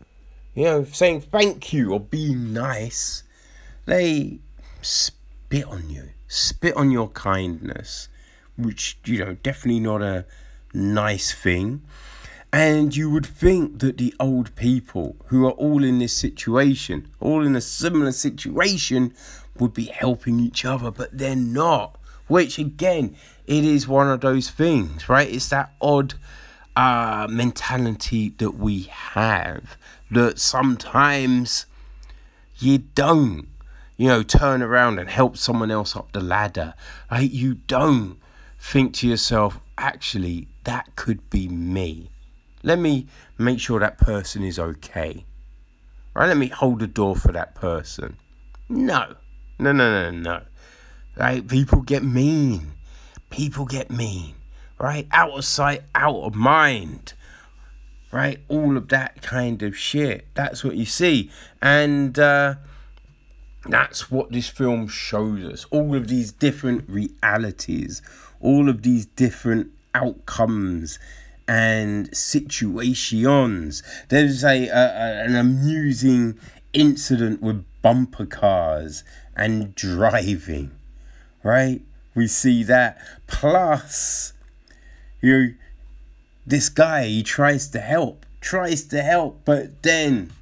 [0.54, 3.24] you know saying thank you or being nice
[3.84, 4.38] they
[4.80, 8.08] spit on you, spit on your kindness,
[8.56, 10.24] which, you know, definitely not a
[10.72, 11.82] nice thing.
[12.52, 17.44] And you would think that the old people who are all in this situation, all
[17.44, 19.14] in a similar situation,
[19.58, 21.98] would be helping each other, but they're not.
[22.28, 23.16] Which, again,
[23.46, 25.28] it is one of those things, right?
[25.28, 26.14] It's that odd
[26.76, 29.76] uh, mentality that we have
[30.12, 31.66] that sometimes
[32.58, 33.48] you don't
[34.02, 36.74] you know, turn around and help someone else up the ladder.
[37.08, 37.30] Right?
[37.30, 38.18] You don't
[38.58, 42.10] think to yourself, actually, that could be me.
[42.64, 43.06] Let me
[43.38, 45.24] make sure that person is okay.
[46.14, 46.26] Right?
[46.26, 48.16] Let me hold the door for that person.
[48.68, 49.14] No.
[49.60, 50.42] No, no, no, no.
[51.16, 51.46] Right?
[51.46, 52.72] People get mean.
[53.30, 54.34] People get mean.
[54.80, 55.06] Right?
[55.12, 57.12] Out of sight, out of mind.
[58.12, 58.40] Right?
[58.48, 60.26] All of that kind of shit.
[60.34, 61.30] That's what you see.
[61.60, 62.56] And uh
[63.66, 65.64] that's what this film shows us.
[65.70, 68.02] All of these different realities,
[68.40, 70.98] all of these different outcomes
[71.46, 73.82] and situations.
[74.08, 76.38] There's a, a, an amusing
[76.72, 79.04] incident with bumper cars
[79.36, 80.72] and driving,
[81.42, 81.82] right?
[82.14, 82.98] We see that.
[83.26, 84.32] Plus,
[85.20, 85.54] you know,
[86.46, 90.32] this guy he tries to help, tries to help, but then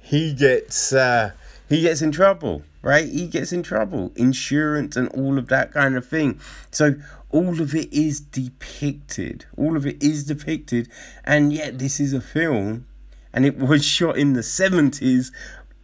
[0.00, 1.32] he gets uh,
[1.68, 3.06] he gets in trouble, right?
[3.06, 6.40] He gets in trouble, insurance and all of that kind of thing.
[6.70, 6.94] So
[7.30, 9.44] all of it is depicted.
[9.56, 10.88] All of it is depicted,
[11.24, 12.86] and yet this is a film,
[13.32, 15.30] and it was shot in the seventies,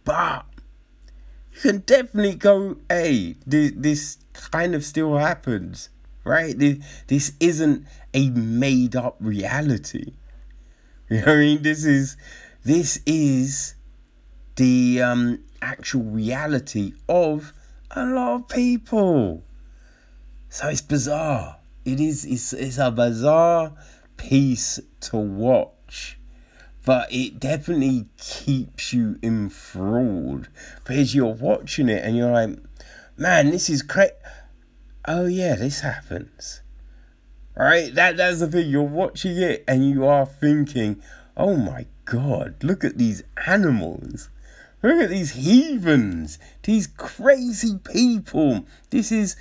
[0.03, 0.45] but
[1.53, 5.89] you can definitely go, hey, this, this kind of still happens,
[6.25, 6.57] right?
[7.07, 10.13] This, isn't a made up reality.
[11.07, 11.61] You know what I mean?
[11.61, 12.17] This is
[12.63, 13.75] this is
[14.55, 17.53] the um actual reality of
[17.91, 19.43] a lot of people.
[20.49, 21.57] So it's bizarre.
[21.85, 23.73] It is it's, it's a bizarre
[24.17, 26.17] piece to watch.
[26.85, 30.49] But it definitely keeps you enthralled
[30.83, 32.57] because you're watching it and you're like,
[33.17, 34.11] man, this is great.
[35.07, 36.61] Oh yeah, this happens.
[37.55, 37.93] Right?
[37.93, 38.69] That that's the thing.
[38.69, 41.01] You're watching it and you are thinking,
[41.37, 44.29] oh my god, look at these animals.
[44.81, 48.65] Look at these heathens, these crazy people.
[48.89, 49.35] This is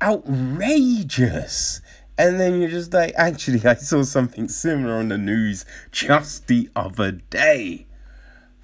[0.00, 1.80] outrageous.
[2.16, 6.70] And then you're just like, actually, I saw something similar on the news just the
[6.76, 7.86] other day.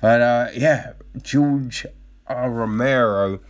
[0.01, 1.87] But uh, yeah, George
[2.28, 2.51] R.
[2.51, 3.41] Romero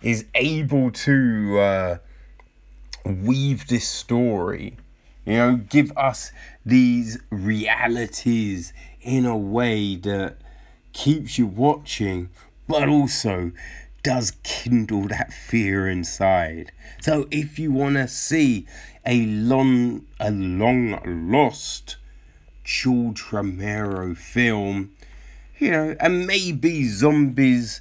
[0.00, 1.98] is able to uh,
[3.04, 4.76] weave this story,
[5.24, 6.32] you know, give us
[6.64, 10.36] these realities in a way that
[10.92, 12.28] keeps you watching,
[12.66, 13.52] but also
[14.02, 16.72] does kindle that fear inside.
[17.00, 18.66] So if you want to see
[19.04, 21.96] a long, a long lost
[22.64, 24.92] George Romero film,
[25.58, 27.80] you know, and maybe zombies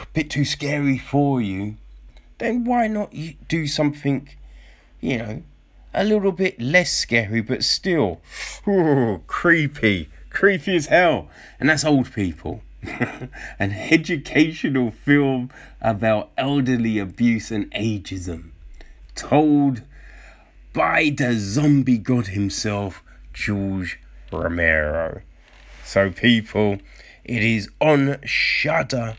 [0.00, 1.76] a bit too scary for you,
[2.38, 3.14] then why not
[3.48, 4.28] do something,
[5.02, 5.42] you know,
[5.92, 8.22] a little bit less scary, but still,
[9.26, 11.28] creepy, creepy as hell.
[11.60, 12.62] And that's old people.
[13.58, 15.50] An educational film
[15.80, 18.50] about elderly abuse and ageism,
[19.14, 19.82] told
[20.72, 23.02] by the zombie god himself,
[23.34, 24.00] George
[24.32, 25.20] Romero.
[25.84, 26.78] So, people,
[27.24, 29.16] it is on Shudder.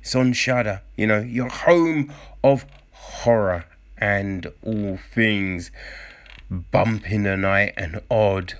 [0.00, 0.82] It's on Shudder.
[0.96, 2.12] You know, your home
[2.42, 3.66] of horror
[4.04, 5.70] and all things
[6.50, 8.52] bump in the night and odd.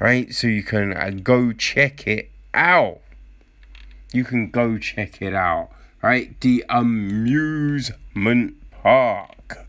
[0.00, 0.34] Right?
[0.34, 2.98] So you can uh, go check it out.
[4.12, 5.70] You can go check it out.
[6.02, 6.38] Right?
[6.40, 9.68] The amusement park.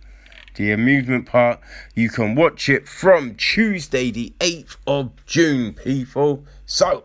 [0.55, 1.61] The amusement park.
[1.93, 6.43] You can watch it from Tuesday, the 8th of June, people.
[6.65, 7.03] So,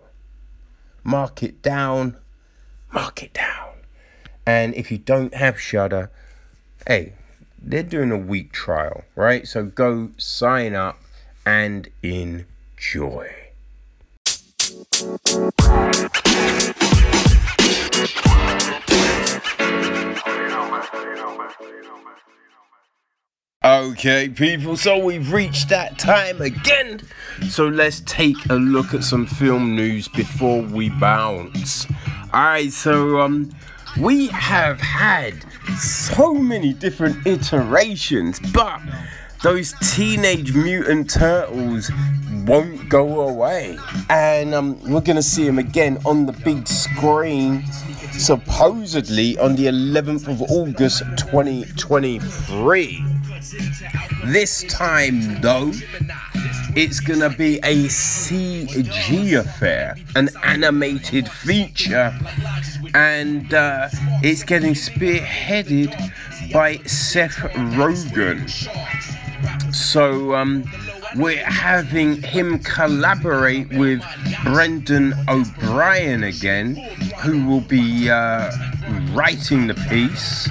[1.04, 2.16] mark it down,
[2.90, 3.74] mark it down.
[4.46, 6.10] And if you don't have Shudder,
[6.86, 7.12] hey,
[7.60, 9.46] they're doing a week trial, right?
[9.46, 10.98] So go sign up
[11.44, 13.34] and enjoy.
[23.64, 27.00] Okay, people, so we've reached that time again.
[27.48, 31.86] So let's take a look at some film news before we bounce.
[32.32, 33.50] Alright, so um
[33.98, 35.44] we have had
[35.76, 38.80] so many different iterations, but
[39.42, 41.90] those teenage mutant turtles
[42.44, 43.78] won't go away.
[44.08, 47.64] And um, we're gonna see them again on the big screen
[48.12, 53.04] supposedly on the 11th of August 2023.
[54.26, 55.72] This time, though,
[56.78, 62.16] it's gonna be a CG affair, an animated feature,
[62.94, 63.88] and uh,
[64.22, 65.92] it's getting spearheaded
[66.52, 67.38] by Seth
[67.74, 68.48] Rogen.
[69.74, 70.70] So, um,
[71.16, 74.00] we're having him collaborate with
[74.44, 76.76] Brendan O'Brien again,
[77.22, 78.52] who will be uh,
[79.10, 80.48] writing the piece.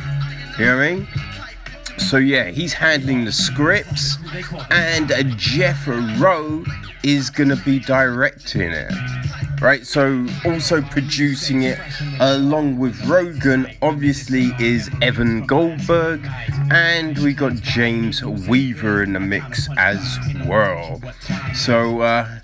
[0.59, 1.07] You know I mean?
[1.97, 4.17] So yeah, he's handling the scripts,
[4.71, 6.63] and Jeff Rowe
[7.03, 8.93] is gonna be directing it.
[9.59, 11.79] Right, so also producing it
[12.19, 16.21] along with Rogen, obviously, is Evan Goldberg,
[16.71, 21.01] and we got James Weaver in the mix as well.
[21.55, 22.39] So, uh,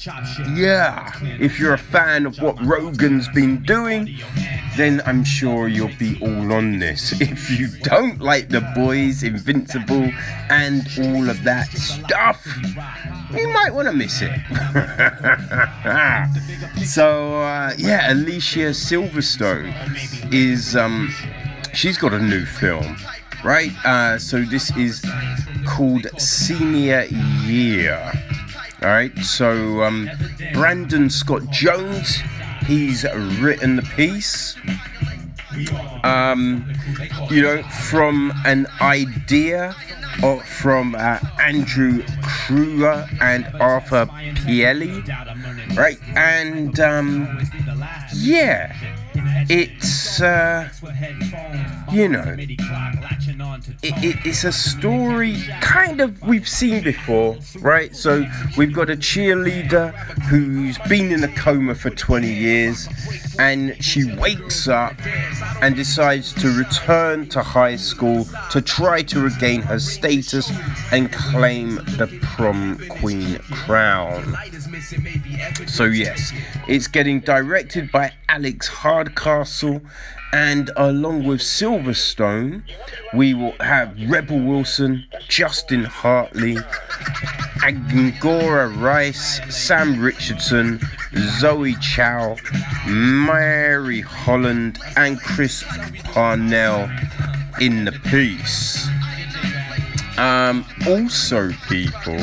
[0.56, 4.18] yeah, if you're a fan of what Rogen's been doing,
[4.76, 7.14] then I'm sure you'll be all on this.
[7.34, 10.12] If you don't like the boys, Invincible,
[10.50, 12.46] and all of that stuff,
[13.36, 14.40] you might want to miss it.
[16.86, 19.74] so uh, yeah, Alicia Silverstone
[20.34, 21.14] is um,
[21.74, 22.96] she's got a new film,
[23.44, 23.72] right?
[23.86, 25.04] Uh, so this is
[25.66, 27.04] called Senior
[27.46, 28.12] Year.
[28.82, 30.10] All right, so um,
[30.54, 32.22] Brandon Scott Jones,
[32.66, 33.06] he's
[33.40, 34.56] written the piece.
[36.04, 36.74] Um,
[37.30, 39.76] you know, from an idea
[40.22, 45.04] or from uh, Andrew Kruger and Arthur Pielli,
[45.76, 45.98] right?
[46.16, 47.40] And um,
[48.14, 48.76] yeah,
[49.50, 50.70] it's uh,
[51.92, 52.36] you know,
[53.84, 57.96] it, it, it's a story kind of we've seen before, right?
[57.96, 58.26] So
[58.58, 59.94] we've got a cheerleader
[60.24, 62.88] who's been in a coma for 20 years,
[63.40, 64.96] and she wakes up
[65.62, 70.52] and decides to return to high school to try to regain her status
[70.92, 74.36] and claim the prom queen crown.
[75.68, 76.32] So yes,
[76.68, 79.82] it's getting directed by Alex Hardcastle
[80.34, 82.64] and along with Silverstone,
[83.14, 86.58] we will have Rebel Wilson, Justin Hartley,
[87.64, 90.80] Angourie Rice, Sam Richardson,
[91.40, 92.36] Zoe Chao,
[92.88, 95.64] Mary Holland, and Chris
[96.04, 96.90] Parnell
[97.62, 98.88] in the piece.
[100.18, 102.18] Um, also, people,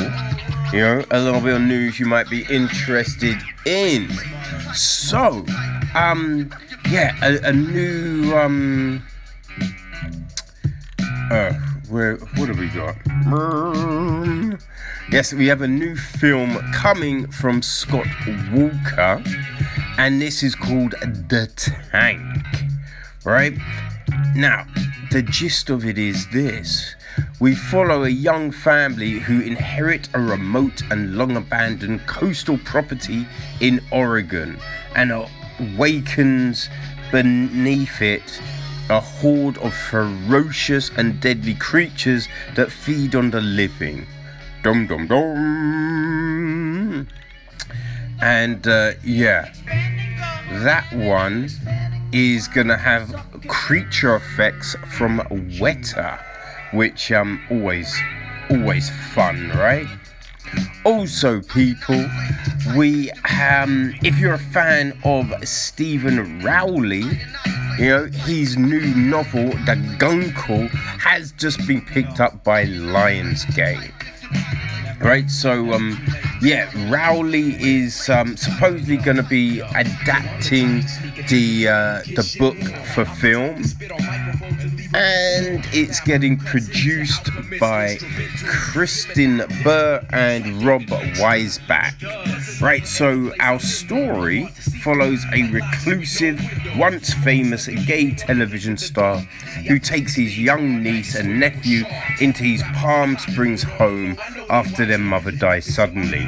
[0.73, 4.09] you know, a little bit of news you might be interested in.
[4.73, 5.45] So,
[5.95, 6.49] um,
[6.89, 9.03] yeah, a, a new um.
[11.29, 11.53] Uh,
[11.89, 12.95] where what have we got?
[15.11, 18.07] Yes, we have a new film coming from Scott
[18.53, 19.21] Walker,
[19.97, 21.51] and this is called The
[21.91, 22.21] Tank.
[23.25, 23.57] Right
[24.35, 24.65] now,
[25.11, 26.95] the gist of it is this.
[27.39, 33.27] We follow a young family who inherit a remote and long abandoned coastal property
[33.59, 34.59] in Oregon
[34.95, 35.11] and
[35.59, 36.69] awakens
[37.11, 38.41] beneath it
[38.89, 44.05] a horde of ferocious and deadly creatures that feed on the living.
[44.63, 47.07] Dum dum dum.
[48.21, 49.51] And uh, yeah,
[50.63, 51.49] that one
[52.11, 53.15] is gonna have
[53.47, 55.19] creature effects from
[55.59, 56.19] Weta,
[56.71, 57.93] which um always
[58.49, 59.87] always fun, right?
[60.83, 62.05] Also, people,
[62.75, 67.03] we um, if you're a fan of Steven Rowley,
[67.77, 70.67] you know his new novel, The Guncle,
[70.99, 73.93] has just been picked up by Lionsgate.
[74.99, 75.99] Right, so um,
[76.43, 80.83] yeah, Rowley is um, supposedly going to be adapting
[81.27, 82.57] the uh, the book
[82.93, 83.63] for film,
[84.93, 87.97] and it's getting produced by
[88.43, 92.61] Kristin Burr and Rob Weisbach.
[92.61, 94.47] Right, so our story
[94.83, 96.41] follows a reclusive,
[96.77, 99.17] once famous gay television star
[99.67, 101.83] who takes his young niece and nephew
[102.19, 104.17] into his Palm Springs home
[104.49, 106.27] after their mother dies suddenly.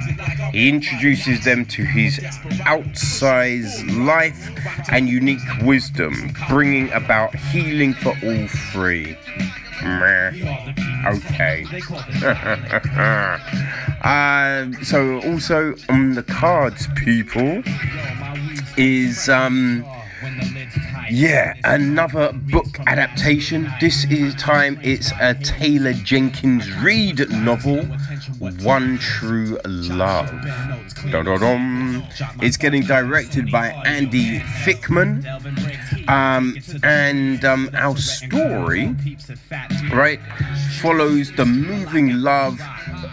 [0.52, 2.20] He introduces them to his
[2.66, 4.52] outsized life
[4.90, 8.48] and unique wisdom, bringing about healing for all
[9.84, 10.32] Meh.
[11.08, 11.66] Okay.
[14.04, 17.62] uh, so also on the cards, people,
[18.78, 19.86] is um
[21.14, 23.72] yeah, another book adaptation.
[23.80, 27.84] This is time it's a Taylor Jenkins Reid novel,
[28.64, 30.32] One True Love.
[32.42, 35.24] It's getting directed by Andy Fickman.
[36.10, 38.96] Um, and um, our story,
[39.92, 40.20] right,
[40.82, 42.60] follows the moving love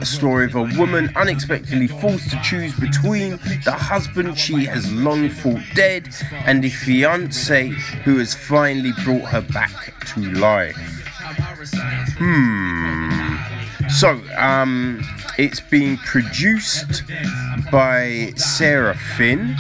[0.03, 3.33] story of a woman unexpectedly forced to choose between
[3.65, 6.09] the husband she has long thought dead
[6.47, 7.73] and the fiance
[8.05, 10.77] who has finally brought her back to life.
[12.19, 13.37] Hmm.
[13.89, 15.01] So, um,
[15.39, 17.03] it's being produced
[17.71, 19.57] by Sarah Finn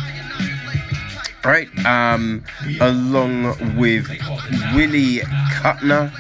[1.44, 1.68] right?
[1.86, 2.44] Um,
[2.80, 4.08] along with
[4.74, 5.20] Willie
[5.52, 6.12] Kuttner,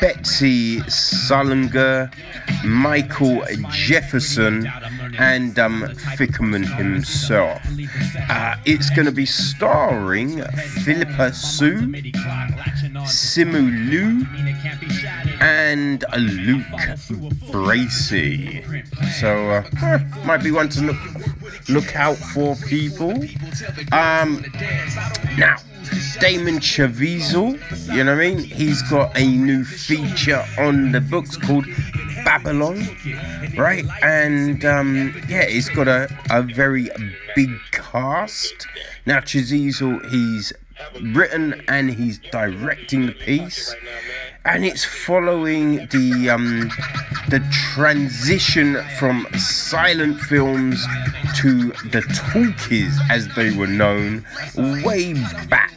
[0.00, 2.12] Betsy Sullinger,
[2.64, 4.70] Michael Jefferson,
[5.18, 5.82] and um,
[6.16, 7.62] Fickman himself.
[8.28, 10.42] Uh, it's going to be starring
[10.84, 11.78] Phillipa Soo,
[13.06, 14.26] Simu Liu,
[15.40, 16.66] and Luke
[17.50, 18.64] Bracey.
[19.20, 20.96] So, uh, might be one to look
[21.68, 23.12] look out for people.
[23.92, 24.44] Um,
[25.36, 25.56] now,
[26.18, 27.58] Damien Chazelle,
[27.94, 28.38] you know what I mean?
[28.38, 31.66] He's got a new feature on the books called
[32.24, 32.86] Babylon,
[33.56, 33.84] right?
[34.02, 36.88] And um, yeah, he's got a, a very
[37.34, 38.66] big cast.
[39.04, 40.52] Now, Chazelle, he's
[41.02, 43.74] written and he's directing the piece
[44.46, 46.70] and it's following the um,
[47.28, 50.86] the transition from silent films
[51.36, 54.24] to the talkies as they were known
[54.84, 55.12] way
[55.48, 55.72] back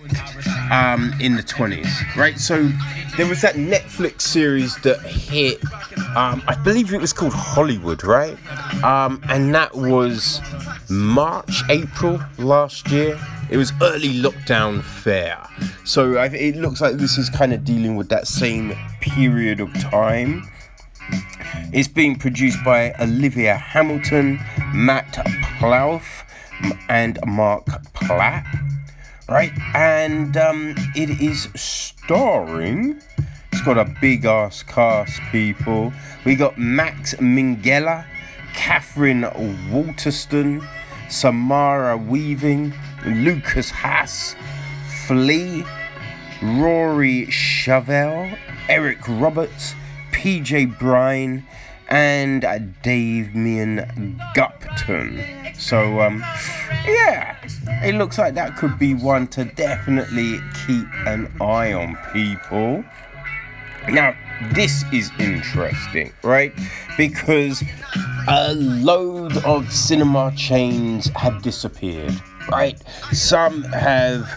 [0.71, 2.39] um, in the 20s right?
[2.39, 2.69] So
[3.17, 5.61] there was that netflix series that hit
[6.15, 8.37] um, i believe it was called hollywood right?
[8.83, 10.39] Um, and that was
[10.89, 13.19] march april last year.
[13.49, 15.43] It was early lockdown fare.
[15.83, 18.58] So it looks like this is kind of dealing with that same
[18.99, 20.49] period of time.
[21.71, 24.39] It's being produced by Olivia Hamilton,
[24.73, 25.13] Matt
[25.59, 26.23] Plouffe,
[26.89, 28.45] and Marc Platt.
[29.27, 29.51] Right?
[29.75, 33.01] And um, it is starring.
[33.51, 35.93] It's got a big ass cast, people.
[36.25, 38.05] We got Max Minghella,
[38.53, 39.25] Katherine
[39.71, 40.67] Waterston,
[41.09, 42.73] Samara Weaving,
[43.05, 44.35] Lukas Haas,
[45.05, 45.63] Flea,
[46.41, 48.37] Rory Chevelle,
[48.69, 49.73] Eric Roberts,
[50.11, 51.45] PJ Bryan,
[51.89, 52.41] and
[52.83, 55.55] Damian Gupton.
[55.55, 56.19] So, um,
[56.85, 57.35] yeah,
[57.83, 62.83] it looks like that could be one to definitely keep an eye on, people.
[63.89, 64.15] Now,
[64.53, 66.53] this is interesting, right?
[66.95, 67.63] Because
[68.27, 72.13] a load of cinema chains have disappeared
[72.49, 72.81] right?
[73.11, 74.29] Some have,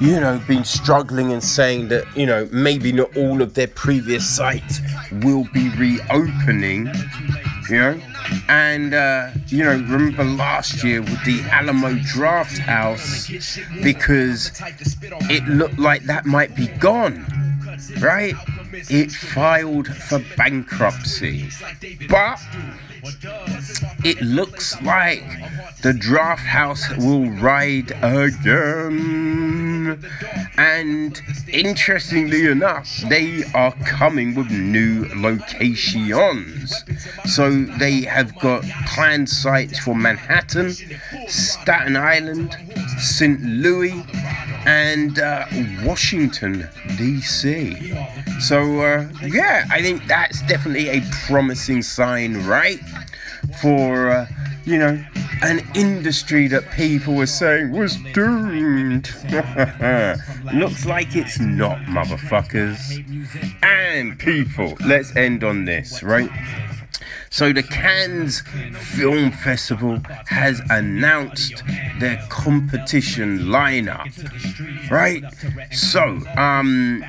[0.00, 4.28] you know, been struggling and saying that, you know, maybe not all of their previous
[4.28, 4.80] sites
[5.22, 6.90] will be reopening,
[7.68, 8.00] you know.
[8.48, 13.28] And, uh, you know, remember last year with the Alamo Drafthouse,
[13.82, 14.52] because
[15.30, 17.26] it looked like that might be gone,
[18.00, 18.34] right?
[18.72, 21.50] It filed for bankruptcy.
[22.08, 22.38] But
[24.04, 25.24] it looks like
[25.82, 30.04] the draft house will ride again.
[30.56, 36.74] And interestingly enough, they are coming with new locations.
[37.26, 40.72] So they have got planned sites for Manhattan,
[41.26, 42.56] Staten Island,
[42.98, 43.40] St.
[43.42, 44.04] Louis,
[44.66, 45.46] and uh,
[45.84, 47.94] Washington, D.C.
[48.40, 52.80] So, uh, yeah, I think that's definitely a promising sign, right?
[53.60, 54.26] For, uh,
[54.64, 55.02] you know,
[55.42, 59.10] an industry that people were saying was doomed.
[60.54, 63.04] Looks like it's not, motherfuckers.
[63.62, 66.30] And people, let's end on this, right?
[67.32, 68.42] So the Cannes
[68.74, 71.62] Film Festival has announced
[72.00, 74.10] their competition lineup,
[74.90, 75.22] right?
[75.72, 77.04] So, um,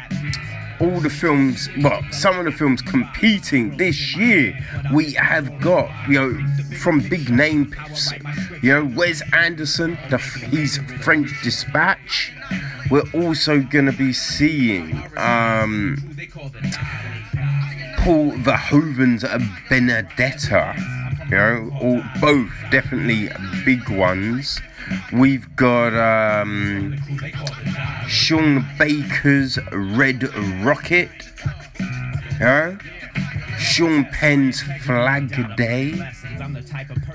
[0.80, 4.57] all the films, well, some of the films competing this year,
[4.93, 7.73] we have got, you know, from big name,
[8.61, 12.31] you know, Wes Anderson, the, his French Dispatch.
[12.91, 15.98] We're also going to be seeing um,
[18.02, 19.23] Paul Verhoeven's
[19.69, 20.76] Benedetta.
[21.30, 23.30] You know, all, both definitely
[23.64, 24.60] big ones.
[25.14, 26.98] We've got um,
[28.07, 31.11] Sean Baker's Red Rocket.
[32.34, 32.78] You know?
[33.60, 35.94] Sean Penn's Flag Day.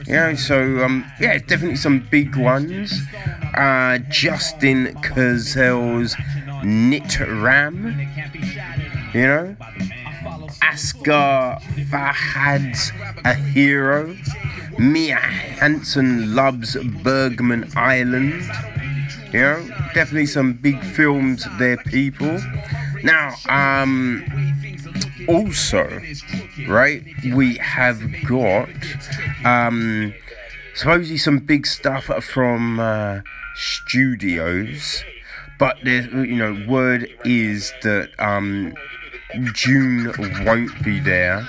[0.06, 2.92] Yeah, so um, yeah, definitely some big ones.
[3.54, 6.14] Uh, Justin Kurzel's
[6.62, 8.06] Nitram.
[9.12, 9.56] You know,
[10.70, 12.92] Asghar Farhadi's
[13.24, 14.16] A Hero.
[14.78, 18.42] Mia Hansen-Løve's Bergman Island.
[19.32, 22.38] You know, definitely some big films there, people.
[23.02, 24.24] Now, um,
[25.28, 26.00] also,
[26.68, 27.02] right,
[27.34, 28.68] we have got
[29.44, 30.12] um,
[30.74, 33.20] supposedly some big stuff from uh,
[33.54, 35.04] studios,
[35.58, 38.74] but there's you know, word is that um,
[39.54, 40.12] Dune
[40.44, 41.46] won't be there.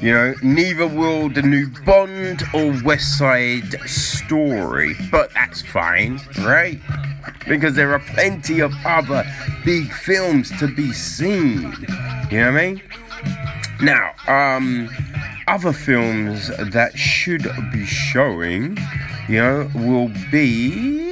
[0.00, 6.78] You know, neither will the new Bond or West Side Story, but that's fine, right?
[7.48, 9.24] Because there are plenty of other
[9.64, 11.62] big films to be seen.
[12.30, 12.82] You know what I mean?
[13.80, 14.88] Now, um,
[15.48, 18.78] other films that should be showing,
[19.28, 21.07] you know, will be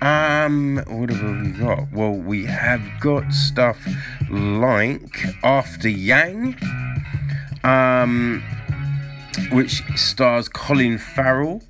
[0.00, 1.90] um, what have we got?
[1.92, 3.78] Well, we have got stuff
[4.30, 6.56] like After Yang,
[7.64, 8.42] um,
[9.50, 11.62] which stars Colin Farrell.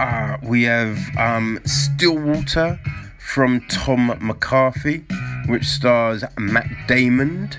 [0.00, 2.80] Uh, we have um, Stillwater
[3.18, 5.04] from Tom McCarthy,
[5.46, 7.50] which stars Matt Damon.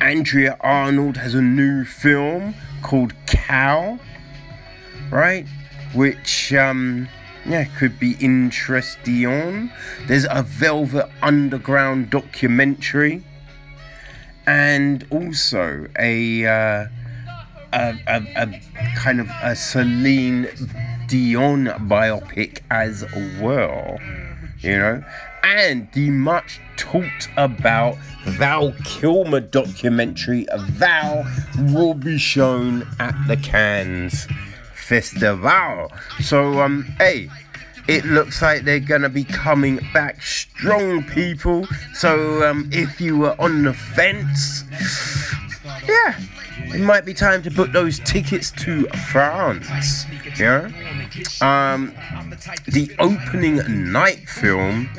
[0.00, 3.98] Andrea Arnold has a new film called Cow,
[5.10, 5.46] right?
[5.94, 7.08] Which um,
[7.46, 9.70] yeah, could be interesting.
[10.06, 13.22] There's a Velvet Underground documentary,
[14.46, 16.86] and also a, uh,
[17.72, 18.60] a, a, a
[18.96, 20.48] kind of a Celine
[21.06, 23.04] Dion biopic as
[23.40, 23.98] well.
[24.60, 25.04] You know,
[25.42, 31.26] and the much talked about Val Kilmer documentary, Val,
[31.58, 34.26] will be shown at the Cannes
[34.84, 35.90] Festival.
[36.20, 37.30] So, um, hey,
[37.88, 41.66] it looks like they're gonna be coming back strong, people.
[41.94, 44.64] So, um, if you were on the fence,
[45.88, 46.14] yeah,
[46.58, 50.04] it might be time to book those tickets to France.
[50.38, 50.70] Yeah.
[51.40, 51.94] Um,
[52.66, 54.90] the opening night film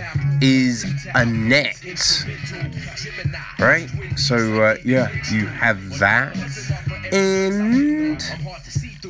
[0.42, 2.26] is Annette.
[3.60, 3.90] Right?
[4.16, 6.36] So, uh, yeah, you have that.
[7.12, 8.22] And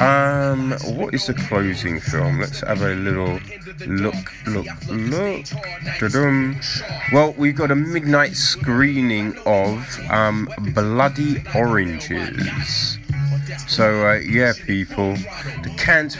[0.02, 2.40] um, what is the closing film?
[2.40, 3.40] Let's have a little
[3.88, 5.46] look, look, look.
[6.00, 6.60] Da-dum.
[7.12, 12.98] Well, we've got a midnight screening of um, Bloody Oranges.
[13.68, 15.14] So, uh, yeah, people,
[15.64, 16.16] the Cannes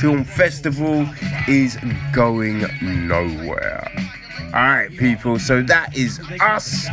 [0.00, 1.08] Film Festival
[1.48, 1.78] is
[2.12, 3.90] going nowhere.
[4.54, 6.86] Alright, people, so that is us.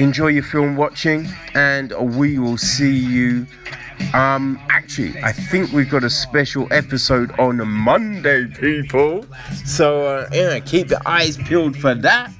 [0.00, 3.46] Enjoy your film watching, and we will see you
[4.14, 9.24] um, actually, I think we've got a special episode on Monday, people.
[9.64, 12.30] So, uh, yeah, keep your eyes peeled for that.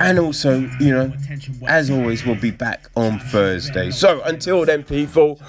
[0.00, 1.12] And also, you know,
[1.66, 3.90] as always, we'll be back on Thursday.
[3.90, 5.40] So, until then, people,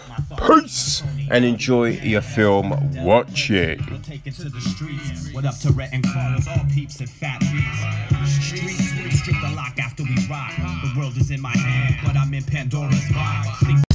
[0.48, 2.72] peace and enjoy your film
[3.04, 3.80] watching.
[5.34, 7.42] What up to Rhett and Carlos, all peeps and fat
[8.26, 8.90] Streets
[9.20, 10.54] strip the lock after we rock.
[10.58, 13.89] The world is in my hand, but I'm in Pandora's box.